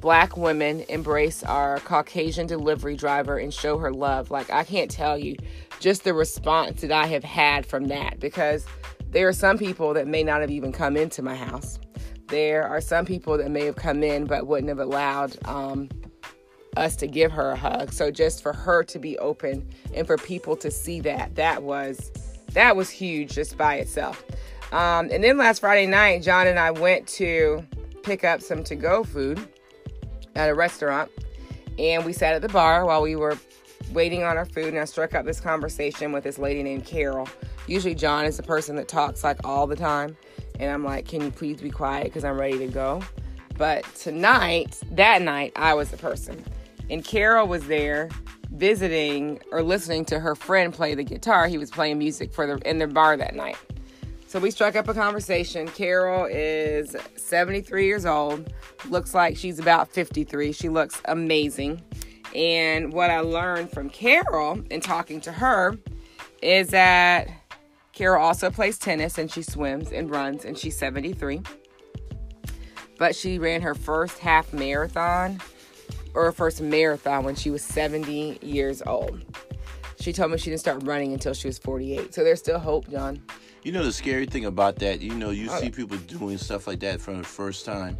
black 0.00 0.36
women 0.36 0.84
embrace 0.88 1.42
our 1.42 1.80
caucasian 1.80 2.46
delivery 2.46 2.96
driver 2.96 3.38
and 3.38 3.52
show 3.52 3.78
her 3.78 3.92
love 3.92 4.30
like 4.30 4.50
i 4.50 4.62
can't 4.62 4.90
tell 4.90 5.18
you 5.18 5.34
just 5.80 6.04
the 6.04 6.14
response 6.14 6.80
that 6.82 6.92
i 6.92 7.06
have 7.06 7.24
had 7.24 7.66
from 7.66 7.86
that 7.86 8.20
because 8.20 8.66
there 9.14 9.28
are 9.28 9.32
some 9.32 9.56
people 9.56 9.94
that 9.94 10.08
may 10.08 10.24
not 10.24 10.40
have 10.40 10.50
even 10.50 10.72
come 10.72 10.96
into 10.96 11.22
my 11.22 11.36
house. 11.36 11.78
There 12.34 12.66
are 12.66 12.80
some 12.80 13.06
people 13.06 13.38
that 13.38 13.48
may 13.48 13.64
have 13.64 13.76
come 13.76 14.02
in 14.02 14.24
but 14.24 14.48
wouldn't 14.48 14.68
have 14.68 14.80
allowed 14.80 15.36
um, 15.44 15.88
us 16.76 16.96
to 16.96 17.06
give 17.06 17.30
her 17.30 17.52
a 17.52 17.56
hug. 17.56 17.92
So 17.92 18.10
just 18.10 18.42
for 18.42 18.52
her 18.52 18.82
to 18.82 18.98
be 18.98 19.16
open 19.18 19.64
and 19.94 20.04
for 20.04 20.16
people 20.18 20.56
to 20.56 20.68
see 20.68 20.98
that, 21.02 21.36
that 21.36 21.62
was 21.62 22.10
that 22.48 22.74
was 22.74 22.90
huge 22.90 23.34
just 23.34 23.56
by 23.56 23.76
itself. 23.76 24.24
Um, 24.72 25.10
and 25.12 25.22
then 25.22 25.38
last 25.38 25.60
Friday 25.60 25.86
night, 25.86 26.24
John 26.24 26.48
and 26.48 26.58
I 26.58 26.72
went 26.72 27.06
to 27.10 27.64
pick 28.02 28.24
up 28.24 28.42
some 28.42 28.64
to-go 28.64 29.04
food 29.04 29.38
at 30.34 30.50
a 30.50 30.56
restaurant, 30.56 31.12
and 31.78 32.04
we 32.04 32.12
sat 32.12 32.34
at 32.34 32.42
the 32.42 32.48
bar 32.48 32.84
while 32.84 33.00
we 33.00 33.14
were 33.14 33.38
waiting 33.92 34.24
on 34.24 34.36
our 34.36 34.46
food. 34.46 34.70
And 34.70 34.80
I 34.80 34.86
struck 34.86 35.14
up 35.14 35.24
this 35.24 35.38
conversation 35.38 36.10
with 36.10 36.24
this 36.24 36.38
lady 36.40 36.64
named 36.64 36.84
Carol 36.84 37.28
Usually, 37.66 37.94
John 37.94 38.26
is 38.26 38.36
the 38.36 38.42
person 38.42 38.76
that 38.76 38.88
talks 38.88 39.24
like 39.24 39.38
all 39.44 39.66
the 39.66 39.76
time. 39.76 40.16
And 40.58 40.70
I'm 40.70 40.84
like, 40.84 41.06
can 41.06 41.22
you 41.22 41.30
please 41.30 41.60
be 41.60 41.70
quiet 41.70 42.04
because 42.04 42.24
I'm 42.24 42.38
ready 42.38 42.58
to 42.58 42.68
go. 42.68 43.02
But 43.56 43.84
tonight, 43.94 44.78
that 44.92 45.22
night, 45.22 45.52
I 45.56 45.74
was 45.74 45.90
the 45.90 45.96
person. 45.96 46.44
And 46.90 47.04
Carol 47.04 47.46
was 47.46 47.66
there 47.66 48.10
visiting 48.50 49.40
or 49.50 49.62
listening 49.62 50.04
to 50.06 50.20
her 50.20 50.34
friend 50.34 50.72
play 50.72 50.94
the 50.94 51.02
guitar. 51.02 51.48
He 51.48 51.58
was 51.58 51.70
playing 51.70 51.98
music 51.98 52.32
for 52.32 52.46
the 52.46 52.68
in 52.68 52.78
the 52.78 52.86
bar 52.86 53.16
that 53.16 53.34
night. 53.34 53.56
So 54.26 54.40
we 54.40 54.50
struck 54.50 54.74
up 54.74 54.88
a 54.88 54.94
conversation. 54.94 55.68
Carol 55.68 56.26
is 56.28 56.96
73 57.16 57.86
years 57.86 58.04
old. 58.04 58.52
Looks 58.88 59.14
like 59.14 59.36
she's 59.36 59.60
about 59.60 59.88
53. 59.92 60.52
She 60.52 60.68
looks 60.68 61.00
amazing. 61.04 61.80
And 62.34 62.92
what 62.92 63.10
I 63.10 63.20
learned 63.20 63.70
from 63.70 63.88
Carol 63.90 64.60
in 64.70 64.80
talking 64.80 65.20
to 65.20 65.32
her 65.32 65.78
is 66.42 66.70
that 66.70 67.28
Carol 67.94 68.24
also 68.24 68.50
plays 68.50 68.78
tennis 68.78 69.18
and 69.18 69.30
she 69.30 69.42
swims 69.42 69.92
and 69.92 70.10
runs, 70.10 70.44
and 70.44 70.58
she's 70.58 70.76
73. 70.76 71.42
But 72.98 73.14
she 73.14 73.38
ran 73.38 73.62
her 73.62 73.74
first 73.74 74.18
half 74.18 74.52
marathon 74.52 75.40
or 76.14 76.24
her 76.24 76.32
first 76.32 76.60
marathon 76.60 77.24
when 77.24 77.34
she 77.34 77.50
was 77.50 77.62
70 77.62 78.38
years 78.42 78.82
old. 78.86 79.24
She 80.00 80.12
told 80.12 80.32
me 80.32 80.38
she 80.38 80.50
didn't 80.50 80.60
start 80.60 80.82
running 80.82 81.12
until 81.12 81.34
she 81.34 81.48
was 81.48 81.58
48. 81.58 82.14
So 82.14 82.24
there's 82.24 82.40
still 82.40 82.58
hope, 82.58 82.90
John. 82.90 83.22
You 83.62 83.72
know 83.72 83.82
the 83.82 83.92
scary 83.92 84.26
thing 84.26 84.44
about 84.44 84.76
that, 84.80 85.00
you 85.00 85.14
know, 85.14 85.30
you 85.30 85.48
oh, 85.50 85.58
see 85.58 85.70
people 85.70 85.96
doing 85.96 86.36
stuff 86.36 86.66
like 86.66 86.80
that 86.80 87.00
for 87.00 87.14
the 87.14 87.22
first 87.22 87.64
time, 87.64 87.96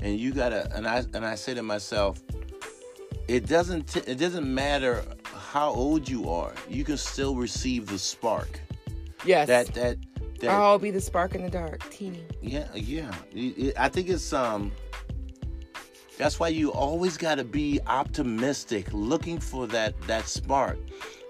and 0.00 0.20
you 0.20 0.34
gotta. 0.34 0.70
And 0.76 0.86
I 0.86 0.98
and 1.14 1.24
I 1.24 1.34
say 1.34 1.54
to 1.54 1.62
myself, 1.62 2.20
it 3.26 3.46
doesn't. 3.46 3.86
T- 3.86 4.02
it 4.06 4.18
doesn't 4.18 4.52
matter 4.52 5.02
how 5.24 5.70
old 5.70 6.06
you 6.06 6.28
are. 6.28 6.52
You 6.68 6.84
can 6.84 6.98
still 6.98 7.36
receive 7.36 7.86
the 7.86 7.98
spark. 7.98 8.60
Yes. 9.24 9.48
That 9.48 9.74
that 9.74 9.98
that. 10.40 10.50
I'll 10.50 10.78
be 10.78 10.90
the 10.90 11.00
spark 11.00 11.34
in 11.34 11.42
the 11.42 11.50
dark, 11.50 11.88
teeny. 11.90 12.24
Yeah, 12.40 12.68
yeah. 12.74 13.12
I 13.76 13.88
think 13.88 14.08
it's 14.08 14.32
um. 14.32 14.72
That's 16.16 16.40
why 16.40 16.48
you 16.48 16.72
always 16.72 17.16
got 17.16 17.36
to 17.36 17.44
be 17.44 17.78
optimistic, 17.86 18.88
looking 18.92 19.38
for 19.38 19.66
that 19.68 20.00
that 20.02 20.26
spark 20.26 20.78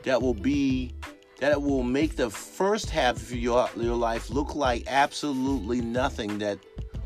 that 0.04 0.20
will 0.20 0.34
be 0.34 0.94
that 1.40 1.60
will 1.60 1.82
make 1.82 2.16
the 2.16 2.30
first 2.30 2.90
half 2.90 3.16
of 3.16 3.32
your 3.32 3.68
your 3.76 3.96
life 3.96 4.30
look 4.30 4.54
like 4.54 4.84
absolutely 4.86 5.80
nothing. 5.80 6.38
That 6.38 6.58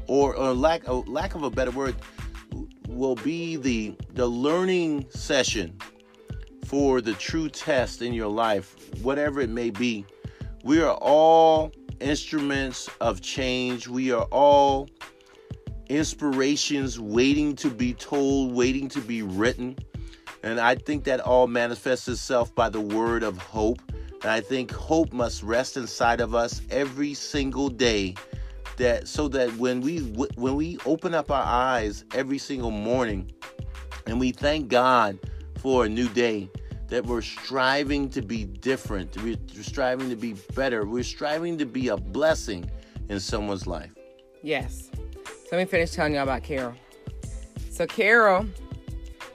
or 0.06 0.34
or 0.36 0.52
lack 0.52 0.88
or 0.88 1.04
lack 1.06 1.34
of 1.34 1.42
a 1.42 1.50
better 1.50 1.70
word 1.70 1.96
will 2.88 3.16
be 3.16 3.56
the 3.56 3.96
the 4.14 4.26
learning 4.26 5.06
session 5.10 5.76
for 6.64 7.00
the 7.00 7.14
true 7.14 7.48
test 7.48 8.02
in 8.02 8.14
your 8.14 8.28
life, 8.28 8.76
whatever 9.02 9.40
it 9.40 9.50
may 9.50 9.70
be. 9.70 10.06
We 10.64 10.80
are 10.80 10.94
all 10.94 11.72
instruments 11.98 12.88
of 13.00 13.20
change. 13.20 13.88
We 13.88 14.12
are 14.12 14.26
all 14.30 14.88
inspirations 15.88 17.00
waiting 17.00 17.56
to 17.56 17.68
be 17.68 17.94
told, 17.94 18.54
waiting 18.54 18.88
to 18.90 19.00
be 19.00 19.22
written. 19.22 19.76
And 20.44 20.60
I 20.60 20.76
think 20.76 21.02
that 21.04 21.18
all 21.18 21.48
manifests 21.48 22.06
itself 22.06 22.54
by 22.54 22.68
the 22.68 22.80
word 22.80 23.24
of 23.24 23.38
hope. 23.38 23.80
And 24.22 24.30
I 24.30 24.40
think 24.40 24.70
hope 24.70 25.12
must 25.12 25.42
rest 25.42 25.76
inside 25.76 26.20
of 26.20 26.32
us 26.32 26.62
every 26.70 27.14
single 27.14 27.68
day 27.68 28.14
that 28.76 29.08
so 29.08 29.26
that 29.28 29.54
when 29.56 29.80
we 29.80 29.98
when 30.36 30.54
we 30.54 30.78
open 30.86 31.12
up 31.12 31.30
our 31.30 31.44
eyes 31.44 32.04
every 32.14 32.38
single 32.38 32.70
morning 32.70 33.30
and 34.06 34.20
we 34.20 34.30
thank 34.30 34.68
God 34.68 35.18
for 35.58 35.84
a 35.84 35.88
new 35.88 36.08
day, 36.08 36.48
that 36.92 37.06
we're 37.06 37.22
striving 37.22 38.10
to 38.10 38.20
be 38.20 38.44
different, 38.44 39.16
we're 39.22 39.38
striving 39.62 40.10
to 40.10 40.14
be 40.14 40.34
better, 40.54 40.84
we're 40.84 41.02
striving 41.02 41.56
to 41.56 41.64
be 41.64 41.88
a 41.88 41.96
blessing 41.96 42.70
in 43.08 43.18
someone's 43.18 43.66
life. 43.66 43.94
Yes. 44.42 44.90
So 44.92 45.56
let 45.56 45.58
me 45.60 45.64
finish 45.64 45.92
telling 45.92 46.12
you 46.12 46.20
about 46.20 46.42
Carol. 46.42 46.74
So 47.70 47.86
Carol 47.86 48.44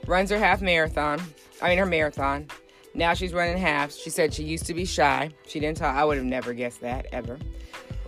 runs 0.06 0.30
her 0.30 0.38
half 0.38 0.62
marathon. 0.62 1.20
I 1.60 1.70
mean, 1.70 1.78
her 1.78 1.86
marathon. 1.86 2.46
Now 2.94 3.12
she's 3.12 3.32
running 3.32 3.58
halves. 3.58 3.98
She 3.98 4.08
said 4.08 4.32
she 4.32 4.44
used 4.44 4.66
to 4.66 4.74
be 4.74 4.84
shy. 4.84 5.30
She 5.48 5.58
didn't 5.58 5.78
talk. 5.78 5.96
I 5.96 6.04
would 6.04 6.16
have 6.16 6.26
never 6.26 6.54
guessed 6.54 6.80
that 6.82 7.06
ever. 7.10 7.40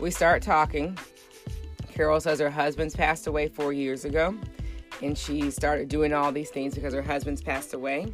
We 0.00 0.12
start 0.12 0.44
talking. 0.44 0.96
Carol 1.92 2.20
says 2.20 2.38
her 2.38 2.50
husband's 2.50 2.94
passed 2.94 3.26
away 3.26 3.48
four 3.48 3.72
years 3.72 4.04
ago, 4.04 4.32
and 5.02 5.18
she 5.18 5.50
started 5.50 5.88
doing 5.88 6.12
all 6.12 6.30
these 6.30 6.50
things 6.50 6.72
because 6.72 6.94
her 6.94 7.02
husband's 7.02 7.42
passed 7.42 7.74
away. 7.74 8.12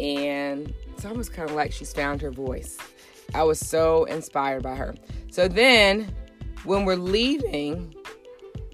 And 0.00 0.72
it's 0.92 1.04
almost 1.04 1.32
kind 1.34 1.48
of 1.48 1.54
like 1.54 1.72
she's 1.72 1.92
found 1.92 2.22
her 2.22 2.30
voice. 2.30 2.78
I 3.34 3.42
was 3.42 3.60
so 3.60 4.04
inspired 4.04 4.62
by 4.62 4.74
her. 4.74 4.94
So 5.30 5.46
then, 5.46 6.12
when 6.64 6.84
we're 6.84 6.96
leaving, 6.96 7.94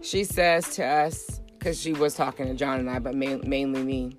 she 0.03 0.23
says 0.23 0.75
to 0.77 0.85
us, 0.85 1.41
because 1.59 1.81
she 1.81 1.93
was 1.93 2.15
talking 2.15 2.47
to 2.47 2.55
John 2.55 2.79
and 2.79 2.89
I, 2.89 3.01
but 3.01 3.15
mainly 3.15 3.83
me, 3.83 4.17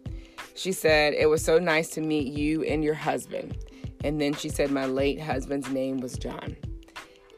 she 0.54 0.74
said, 0.74 1.13
It 1.13 1.28
was 1.28 1.43
so 1.43 1.60
nice 1.60 1.89
to 1.91 2.02
meet 2.02 2.34
you 2.34 2.63
and 2.63 2.84
your 2.84 2.93
husband. 2.93 3.58
And 4.04 4.20
then 4.20 4.34
she 4.34 4.50
said, 4.50 4.70
My 4.70 4.86
late 4.86 5.20
husband's 5.20 5.70
name 5.70 5.98
was 5.98 6.17
John. 6.17 6.58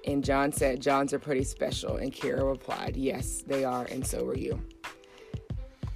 And 0.05 0.23
John 0.23 0.51
said, 0.51 0.82
Johns 0.82 1.13
are 1.13 1.19
pretty 1.19 1.43
special. 1.43 1.97
And 1.97 2.12
Carol 2.12 2.47
replied, 2.47 2.95
Yes, 2.95 3.43
they 3.45 3.63
are, 3.63 3.86
and 3.86 4.05
so 4.05 4.25
are 4.25 4.38
you. 4.38 4.60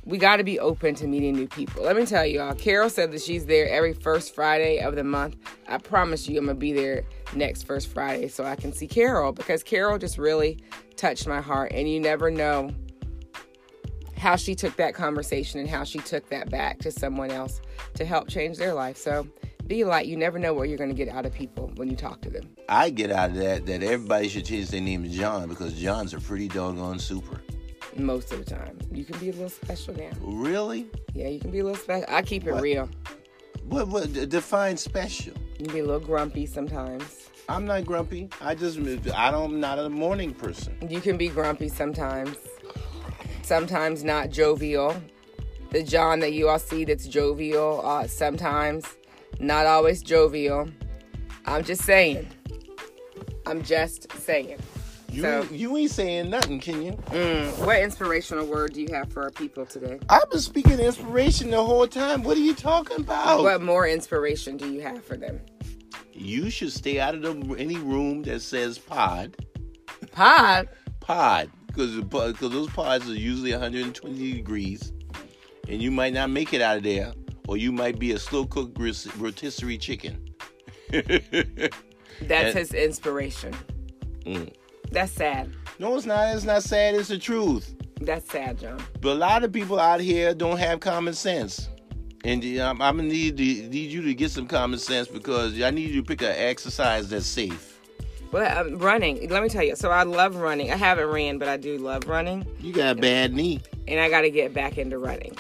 We 0.06 0.18
got 0.18 0.38
to 0.38 0.44
be 0.44 0.60
open 0.60 0.96
to 0.96 1.08
meeting 1.08 1.34
new 1.34 1.48
people. 1.48 1.84
Let 1.84 1.96
me 1.96 2.06
tell 2.06 2.26
you 2.26 2.42
all, 2.42 2.54
Carol 2.54 2.90
said 2.90 3.12
that 3.12 3.22
she's 3.22 3.46
there 3.46 3.70
every 3.70 3.94
first 3.94 4.36
Friday 4.36 4.80
of 4.80 4.96
the 4.96 5.04
month. 5.04 5.38
I 5.68 5.78
promise 5.78 6.28
you, 6.28 6.38
I'm 6.40 6.46
going 6.46 6.58
to 6.58 6.60
be 6.60 6.74
there 6.74 7.04
next 7.34 7.64
first 7.64 7.88
Friday 7.88 8.28
so 8.28 8.44
I 8.44 8.56
can 8.56 8.74
see 8.74 8.88
Carol 8.88 9.32
because 9.32 9.64
Carol 9.64 9.98
just 9.98 10.18
really 10.18 10.60
touched 10.98 11.28
my 11.28 11.40
heart. 11.40 11.72
And 11.74 11.90
you 11.90 12.02
never 12.02 12.30
know 12.30 12.72
how 14.18 14.36
she 14.36 14.56
took 14.56 14.76
that 14.78 14.94
conversation 14.94 15.60
and 15.60 15.70
how 15.70 15.84
she 15.84 16.00
took 16.00 16.30
that 16.30 16.50
back 16.50 16.80
to 16.80 16.92
someone 16.92 17.32
else 17.32 17.62
to 17.96 18.06
help 18.06 18.28
change 18.28 18.58
their 18.58 18.74
life. 18.74 18.98
So 18.98 19.28
be 19.68 19.86
light. 19.86 20.08
You 20.08 20.18
never 20.18 20.40
know 20.40 20.54
what 20.54 20.68
you're 20.68 20.78
going 20.78 20.90
to 20.90 20.96
get 20.96 21.08
out 21.08 21.26
of 21.26 21.34
people 21.34 21.72
when 21.76 21.90
you 21.90 21.96
talk 21.96 22.22
to 22.22 22.30
them. 22.30 22.50
I 22.68 22.90
get 22.90 23.12
out 23.12 23.30
of 23.30 23.36
that 23.38 23.66
that 23.68 23.84
everybody 23.84 24.28
should 24.28 24.46
change 24.46 24.70
their 24.70 24.82
name 24.82 25.04
to 25.04 25.10
John 25.10 25.48
because 25.48 25.74
Johns 25.74 26.14
are 26.14 26.20
pretty 26.20 26.50
doggone 26.50 27.00
super. 27.00 27.43
Most 27.96 28.32
of 28.34 28.44
the 28.44 28.50
time, 28.50 28.78
you 28.92 29.06
can 29.06 29.18
be 29.20 29.30
a 29.30 29.34
little 29.34 29.50
special 29.50 29.96
now. 29.96 30.10
Really? 30.22 30.88
Yeah, 31.14 31.28
you 31.28 31.40
can 31.40 31.52
be 31.52 31.60
a 31.60 31.64
little 31.64 31.78
special. 31.80 32.06
I 32.10 32.22
keep 32.22 32.48
it 32.48 32.54
what? 32.54 32.62
real. 32.62 32.90
What? 33.68 33.88
What? 33.88 34.14
Define 34.30 34.78
special. 34.78 35.34
You 35.60 35.66
can 35.66 35.74
be 35.74 35.80
a 35.80 35.86
little 35.86 36.00
grumpy 36.00 36.46
sometimes. 36.46 37.30
I'm 37.50 37.66
not 37.66 37.86
grumpy. 37.86 38.30
I 38.42 38.56
just 38.56 38.80
I 38.80 39.32
don't. 39.32 39.46
I'm 39.46 39.60
not 39.60 39.78
a 39.78 39.90
morning 39.90 40.34
person. 40.34 40.76
You 40.90 41.02
can 41.02 41.18
be 41.18 41.28
grumpy 41.28 41.70
sometimes. 41.70 42.38
Sometimes 43.44 44.04
not 44.04 44.30
jovial. 44.30 44.96
The 45.72 45.84
John 45.84 46.20
that 46.22 46.34
you 46.34 46.50
all 46.50 46.60
see 46.60 46.86
that's 46.86 47.08
jovial, 47.08 47.82
uh, 47.84 48.08
sometimes 48.08 48.86
not 49.40 49.66
always 49.66 50.02
jovial. 50.02 50.70
I'm 51.46 51.64
just 51.64 51.82
saying. 51.82 52.28
I'm 53.46 53.62
just 53.62 54.12
saying. 54.20 54.60
You, 55.14 55.22
so, 55.22 55.48
you 55.52 55.78
ain't 55.78 55.92
saying 55.92 56.32
nothing, 56.32 56.60
can 56.60 56.82
you? 56.82 56.94
Mm, 56.94 57.68
what 57.68 57.80
inspirational 57.80 58.48
word 58.48 58.74
do 58.74 58.82
you 58.82 58.88
have 58.94 59.14
for 59.14 59.22
our 59.22 59.30
people 59.30 59.64
today? 59.64 60.00
I've 60.10 60.28
been 60.32 60.40
speaking 60.40 60.80
inspiration 60.80 61.52
the 61.52 61.64
whole 61.64 61.88
time. 61.88 62.24
What 62.24 62.36
are 62.36 62.40
you 62.42 62.56
talking 62.56 63.02
about? 63.02 63.44
What 63.44 63.62
more 63.62 63.88
inspiration 63.88 64.58
do 64.58 64.74
you 64.74 64.82
have 64.82 65.06
for 65.06 65.16
them? 65.16 65.40
You 66.12 66.50
should 66.50 66.72
stay 66.72 67.00
out 67.00 67.14
of 67.14 67.22
the, 67.22 67.56
any 67.60 67.78
room 67.78 68.24
that 68.24 68.42
says 68.42 68.80
pod. 68.80 69.36
Pod? 70.14 70.70
Pod. 71.00 71.52
Because 71.68 72.02
those 72.40 72.70
pods 72.72 73.08
are 73.08 73.14
usually 73.14 73.52
120 73.52 74.34
degrees. 74.34 74.94
And 75.70 75.80
you 75.80 75.92
might 75.92 76.14
not 76.14 76.32
make 76.32 76.56
it 76.56 76.62
out 76.62 76.78
of 76.78 76.84
there 76.84 77.14
or 77.48 77.56
you 77.58 77.72
might 77.72 78.00
be 78.00 78.14
a 78.14 78.20
slow 78.20 78.46
cooked 78.48 78.80
rotisserie 78.80 79.78
chicken. 79.78 80.28
That's 80.92 81.76
and, 82.22 82.58
his 82.58 82.74
inspiration. 82.74 83.56
Mm. 84.26 84.52
That's 84.94 85.12
sad. 85.12 85.52
No, 85.80 85.96
it's 85.96 86.06
not. 86.06 86.36
It's 86.36 86.46
not 86.46 86.62
sad. 86.62 86.94
It's 86.94 87.10
the 87.10 87.18
truth. 87.18 87.76
That's 88.00 88.30
sad, 88.30 88.60
John. 88.60 88.82
But 89.02 89.14
a 89.14 89.16
lot 89.16 89.44
of 89.44 89.52
people 89.52 89.80
out 89.80 90.00
here 90.00 90.34
don't 90.36 90.58
have 90.58 90.80
common 90.80 91.14
sense. 91.14 91.70
And 92.24 92.44
I'm, 92.44 92.82
I'm 92.82 92.98
gonna 92.98 93.10
need 93.10 93.36
to, 93.38 93.44
need 93.44 93.92
you 93.92 94.02
to 94.04 94.14
get 94.14 94.32
some 94.32 94.48
common 94.48 94.80
sense 94.80 95.08
because 95.08 95.60
I 95.62 95.72
need 95.72 95.90
you 95.90 96.02
to 96.02 96.08
pick 96.08 96.22
an 96.22 96.36
exercise 96.38 97.10
that's 97.10 97.26
safe. 97.26 97.80
Well, 98.32 98.68
um, 98.68 98.78
running. 98.78 99.30
Let 99.30 99.44
me 99.44 99.50
tell 99.50 99.64
you. 99.64 99.76
So 99.76 99.90
I 99.90 100.04
love 100.04 100.36
running. 100.36 100.72
I 100.72 100.76
haven't 100.76 101.08
ran, 101.08 101.38
but 101.38 101.48
I 101.48 101.58
do 101.58 101.78
love 101.78 102.08
running. 102.08 102.46
You 102.60 102.72
got 102.72 102.98
a 102.98 103.02
bad 103.02 103.34
knee, 103.34 103.62
and 103.88 104.00
I 104.00 104.10
got 104.10 104.22
to 104.22 104.30
get 104.30 104.54
back 104.54 104.78
into 104.78 105.00
running. 105.00 105.36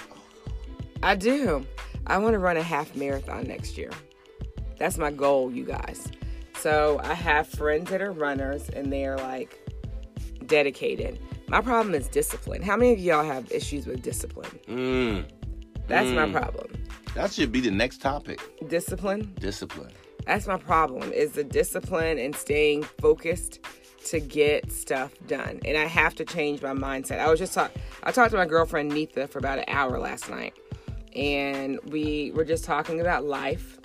I 1.03 1.15
do. 1.15 1.65
I 2.07 2.17
want 2.17 2.33
to 2.33 2.39
run 2.39 2.57
a 2.57 2.63
half 2.63 2.95
marathon 2.95 3.47
next 3.47 3.77
year. 3.77 3.91
That's 4.77 4.97
my 4.97 5.11
goal, 5.11 5.51
you 5.51 5.63
guys. 5.63 6.07
So 6.63 7.01
I 7.03 7.13
have 7.13 7.49
friends 7.49 7.89
that 7.89 8.01
are 8.01 8.13
runners 8.13 8.69
and 8.69 8.89
they're 8.89 9.17
like 9.17 9.59
dedicated. 10.45 11.19
My 11.49 11.59
problem 11.59 11.93
is 11.93 12.07
discipline. 12.07 12.61
How 12.61 12.77
many 12.77 12.93
of 12.93 12.99
y'all 12.99 13.25
have 13.25 13.51
issues 13.51 13.85
with 13.85 14.01
discipline? 14.01 14.57
Mm. 14.69 15.25
That's 15.87 16.07
mm. 16.07 16.15
my 16.15 16.39
problem. 16.39 16.71
That 17.15 17.33
should 17.33 17.51
be 17.51 17.59
the 17.59 17.69
next 17.69 17.99
topic. 17.99 18.39
Discipline? 18.69 19.33
Discipline. 19.41 19.91
That's 20.25 20.47
my 20.47 20.55
problem 20.55 21.11
is 21.11 21.33
the 21.33 21.43
discipline 21.43 22.17
and 22.17 22.33
staying 22.33 22.83
focused 22.83 23.59
to 24.05 24.21
get 24.21 24.71
stuff 24.71 25.11
done. 25.27 25.59
And 25.65 25.77
I 25.77 25.83
have 25.83 26.15
to 26.15 26.23
change 26.23 26.61
my 26.61 26.71
mindset. 26.71 27.19
I 27.19 27.29
was 27.29 27.39
just 27.39 27.53
talk 27.53 27.73
I 28.03 28.13
talked 28.13 28.31
to 28.31 28.37
my 28.37 28.45
girlfriend 28.45 28.93
Neetha 28.93 29.27
for 29.27 29.39
about 29.39 29.59
an 29.59 29.65
hour 29.67 29.99
last 29.99 30.29
night 30.29 30.53
and 31.13 31.77
we 31.91 32.31
were 32.33 32.45
just 32.45 32.63
talking 32.63 33.01
about 33.01 33.25
life. 33.25 33.81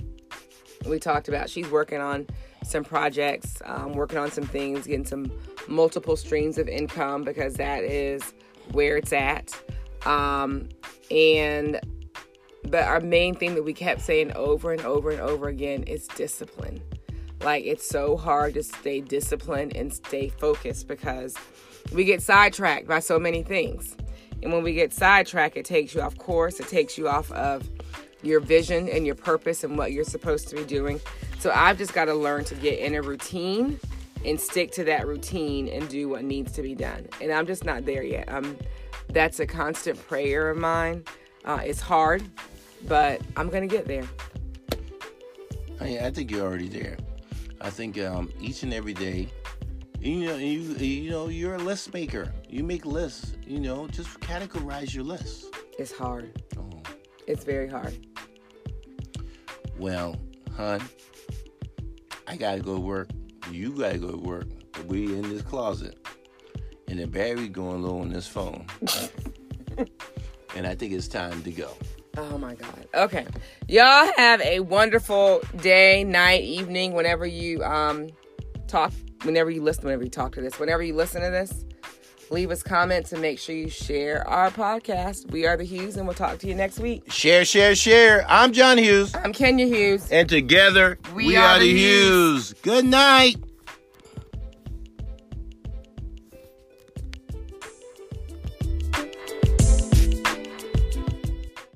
We 0.87 1.01
talked 1.01 1.27
about 1.27 1.51
she's 1.51 1.69
working 1.69 2.01
on 2.01 2.29
some 2.65 2.85
projects, 2.85 3.61
um, 3.65 3.93
working 3.93 4.19
on 4.19 4.31
some 4.31 4.45
things, 4.45 4.87
getting 4.87 5.07
some 5.07 5.31
multiple 5.69 6.17
streams 6.17 6.59
of 6.59 6.69
income 6.69 7.23
because 7.23 7.55
that 7.55 7.85
is 7.85 8.35
where 8.73 8.97
it's 8.97 9.13
at. 9.13 9.53
Um, 10.07 10.69
and 11.11 11.81
but 12.65 12.85
our 12.85 13.01
main 13.01 13.35
thing 13.35 13.55
that 13.55 13.63
we 13.63 13.73
kept 13.73 14.01
saying 14.01 14.33
over 14.35 14.73
and 14.73 14.83
over 14.83 15.11
and 15.11 15.21
over 15.21 15.49
again 15.49 15.85
is 15.85 16.07
discipline. 16.09 16.83
Like 17.43 17.65
it's 17.65 17.89
so 17.89 18.17
hard 18.17 18.55
to 18.55 18.63
stay 18.63 19.01
disciplined 19.01 19.77
and 19.77 19.93
stay 19.93 20.29
focused 20.29 20.89
because 20.89 21.37
we 21.93 22.05
get 22.05 22.21
sidetracked 22.21 22.87
by 22.87 22.99
so 22.99 23.19
many 23.19 23.43
things. 23.43 23.97
And 24.43 24.53
when 24.53 24.63
we 24.63 24.73
get 24.73 24.93
sidetracked, 24.93 25.57
it 25.57 25.65
takes 25.65 25.95
you 25.95 26.01
off 26.01 26.17
course, 26.19 26.61
it 26.61 26.69
takes 26.69 26.99
you 26.99 27.09
off 27.09 27.31
of 27.33 27.69
your 28.23 28.41
vision 28.41 28.89
and 28.89 29.07
your 29.07 29.15
purpose 29.15 29.65
and 29.65 29.79
what 29.79 29.93
you're 29.93 30.05
supposed 30.05 30.49
to 30.49 30.57
be 30.57 30.65
doing. 30.65 31.01
So 31.39 31.53
I've 31.55 31.79
just 31.79 31.95
got 31.95 32.07
to 32.07 32.15
learn 32.15 32.45
to 32.47 32.55
get 32.57 32.79
in 32.79 32.95
a 32.95 33.03
routine 33.03 33.79
and 34.25 34.41
stick 34.41 34.73
to 34.73 34.85
that 34.85 35.07
routine 35.07 35.69
and 35.69 35.89
do 35.89 36.09
what 36.09 36.25
needs 36.25 36.53
to 36.53 36.63
be 36.63 36.75
done. 36.75 37.07
And 37.21 37.33
I'm 37.33 37.47
just 37.47 37.65
not 37.65 37.85
there 37.85 38.03
yet. 38.03 38.31
Um, 38.33 38.57
that's 39.11 39.41
a 39.41 39.47
constant 39.47 40.05
prayer 40.09 40.51
of 40.51 40.59
mine. 40.59 41.05
Uh, 41.45 41.61
it's 41.63 41.81
hard, 41.81 42.23
but 42.87 43.21
I'm 43.37 43.49
gonna 43.49 43.69
get 43.69 43.87
there. 43.87 44.05
I, 45.81 45.99
I 46.07 46.11
think 46.11 46.31
you're 46.31 46.47
already 46.47 46.69
there. 46.69 46.97
I 47.61 47.71
think 47.71 47.99
um, 47.99 48.33
each 48.41 48.63
and 48.65 48.75
every 48.75 48.95
day 48.95 49.29
you 50.01 50.27
know 50.27 50.37
you 50.37 50.61
you 50.77 51.11
know 51.11 51.27
you're 51.27 51.57
a 51.57 51.59
list 51.59 51.93
maker 51.93 52.33
you 52.49 52.63
make 52.63 52.87
lists 52.87 53.33
you 53.45 53.59
know 53.59 53.89
just 53.89 54.21
categorize 54.21 54.95
your 54.95 55.03
lists 55.03 55.47
it's 55.77 55.91
hard 55.91 56.41
oh. 56.57 56.71
it's 57.27 57.43
very 57.43 57.69
hard 57.69 58.07
well 59.77 60.15
hun 60.57 60.81
i 62.29 62.37
gotta 62.37 62.61
go 62.61 62.75
to 62.75 62.81
work. 62.81 63.09
You 63.51 63.73
gotta 63.73 63.99
go 63.99 64.11
to 64.11 64.19
work. 64.19 64.47
We 64.87 65.05
in 65.05 65.23
this 65.23 65.43
closet. 65.43 65.97
And 66.89 66.99
the 66.99 67.07
battery 67.07 67.49
going 67.49 67.83
low 67.83 68.01
on 68.01 68.11
this 68.11 68.27
phone. 68.27 68.67
And 70.57 70.67
i 70.67 70.75
think 70.75 70.93
it's 70.93 71.07
time 71.07 71.43
to 71.43 71.53
go. 71.53 71.71
Oh 72.17 72.39
my 72.39 72.55
god. 72.55 72.89
Okay. 72.95 73.27
Y'all 73.69 74.11
have 74.17 74.41
a 74.41 74.61
wonderful 74.61 75.41
day 75.59 76.03
night 76.03 76.43
evening 76.43 76.95
whenever 76.95 77.27
you 77.27 77.63
um 77.63 78.09
talk 78.67 78.93
whenever 79.23 79.51
you 79.51 79.63
listen, 79.63 79.85
whenever 79.85 80.05
you 80.05 80.11
talk 80.11 80.35
to 80.35 80.41
this, 80.41 80.59
whenever 80.59 80.83
you 80.83 80.95
listen 80.95 81.23
to 81.23 81.31
this, 81.31 81.65
leave 82.31 82.51
us 82.51 82.63
comments 82.63 83.13
and 83.13 83.23
make 83.23 83.39
sure 83.39 83.55
you 83.55 83.69
share 83.69 84.27
our 84.29 84.51
podcast. 84.51 85.31
We 85.31 85.47
are 85.47 85.57
the 85.57 85.65
Hughes, 85.65 85.97
and 85.97 86.07
we'll 86.07 86.15
talk 86.15 86.39
to 86.39 86.47
you 86.47 86.55
next 86.55 86.79
week. 86.79 87.11
Share, 87.11 87.45
share, 87.45 87.75
share. 87.75 88.25
I'm 88.29 88.53
John 88.53 88.79
Hughes. 88.79 89.15
I'm 89.15 89.33
Kenya 89.33 89.67
Hughes. 89.67 90.11
And 90.11 90.29
together, 90.29 90.99
we, 91.15 91.29
we 91.29 91.37
are, 91.37 91.57
are, 91.57 91.59
the 91.59 91.67
Hughes. 91.67 92.51
Hughes. 92.51 92.55
Good 92.63 92.85
night. 92.85 93.37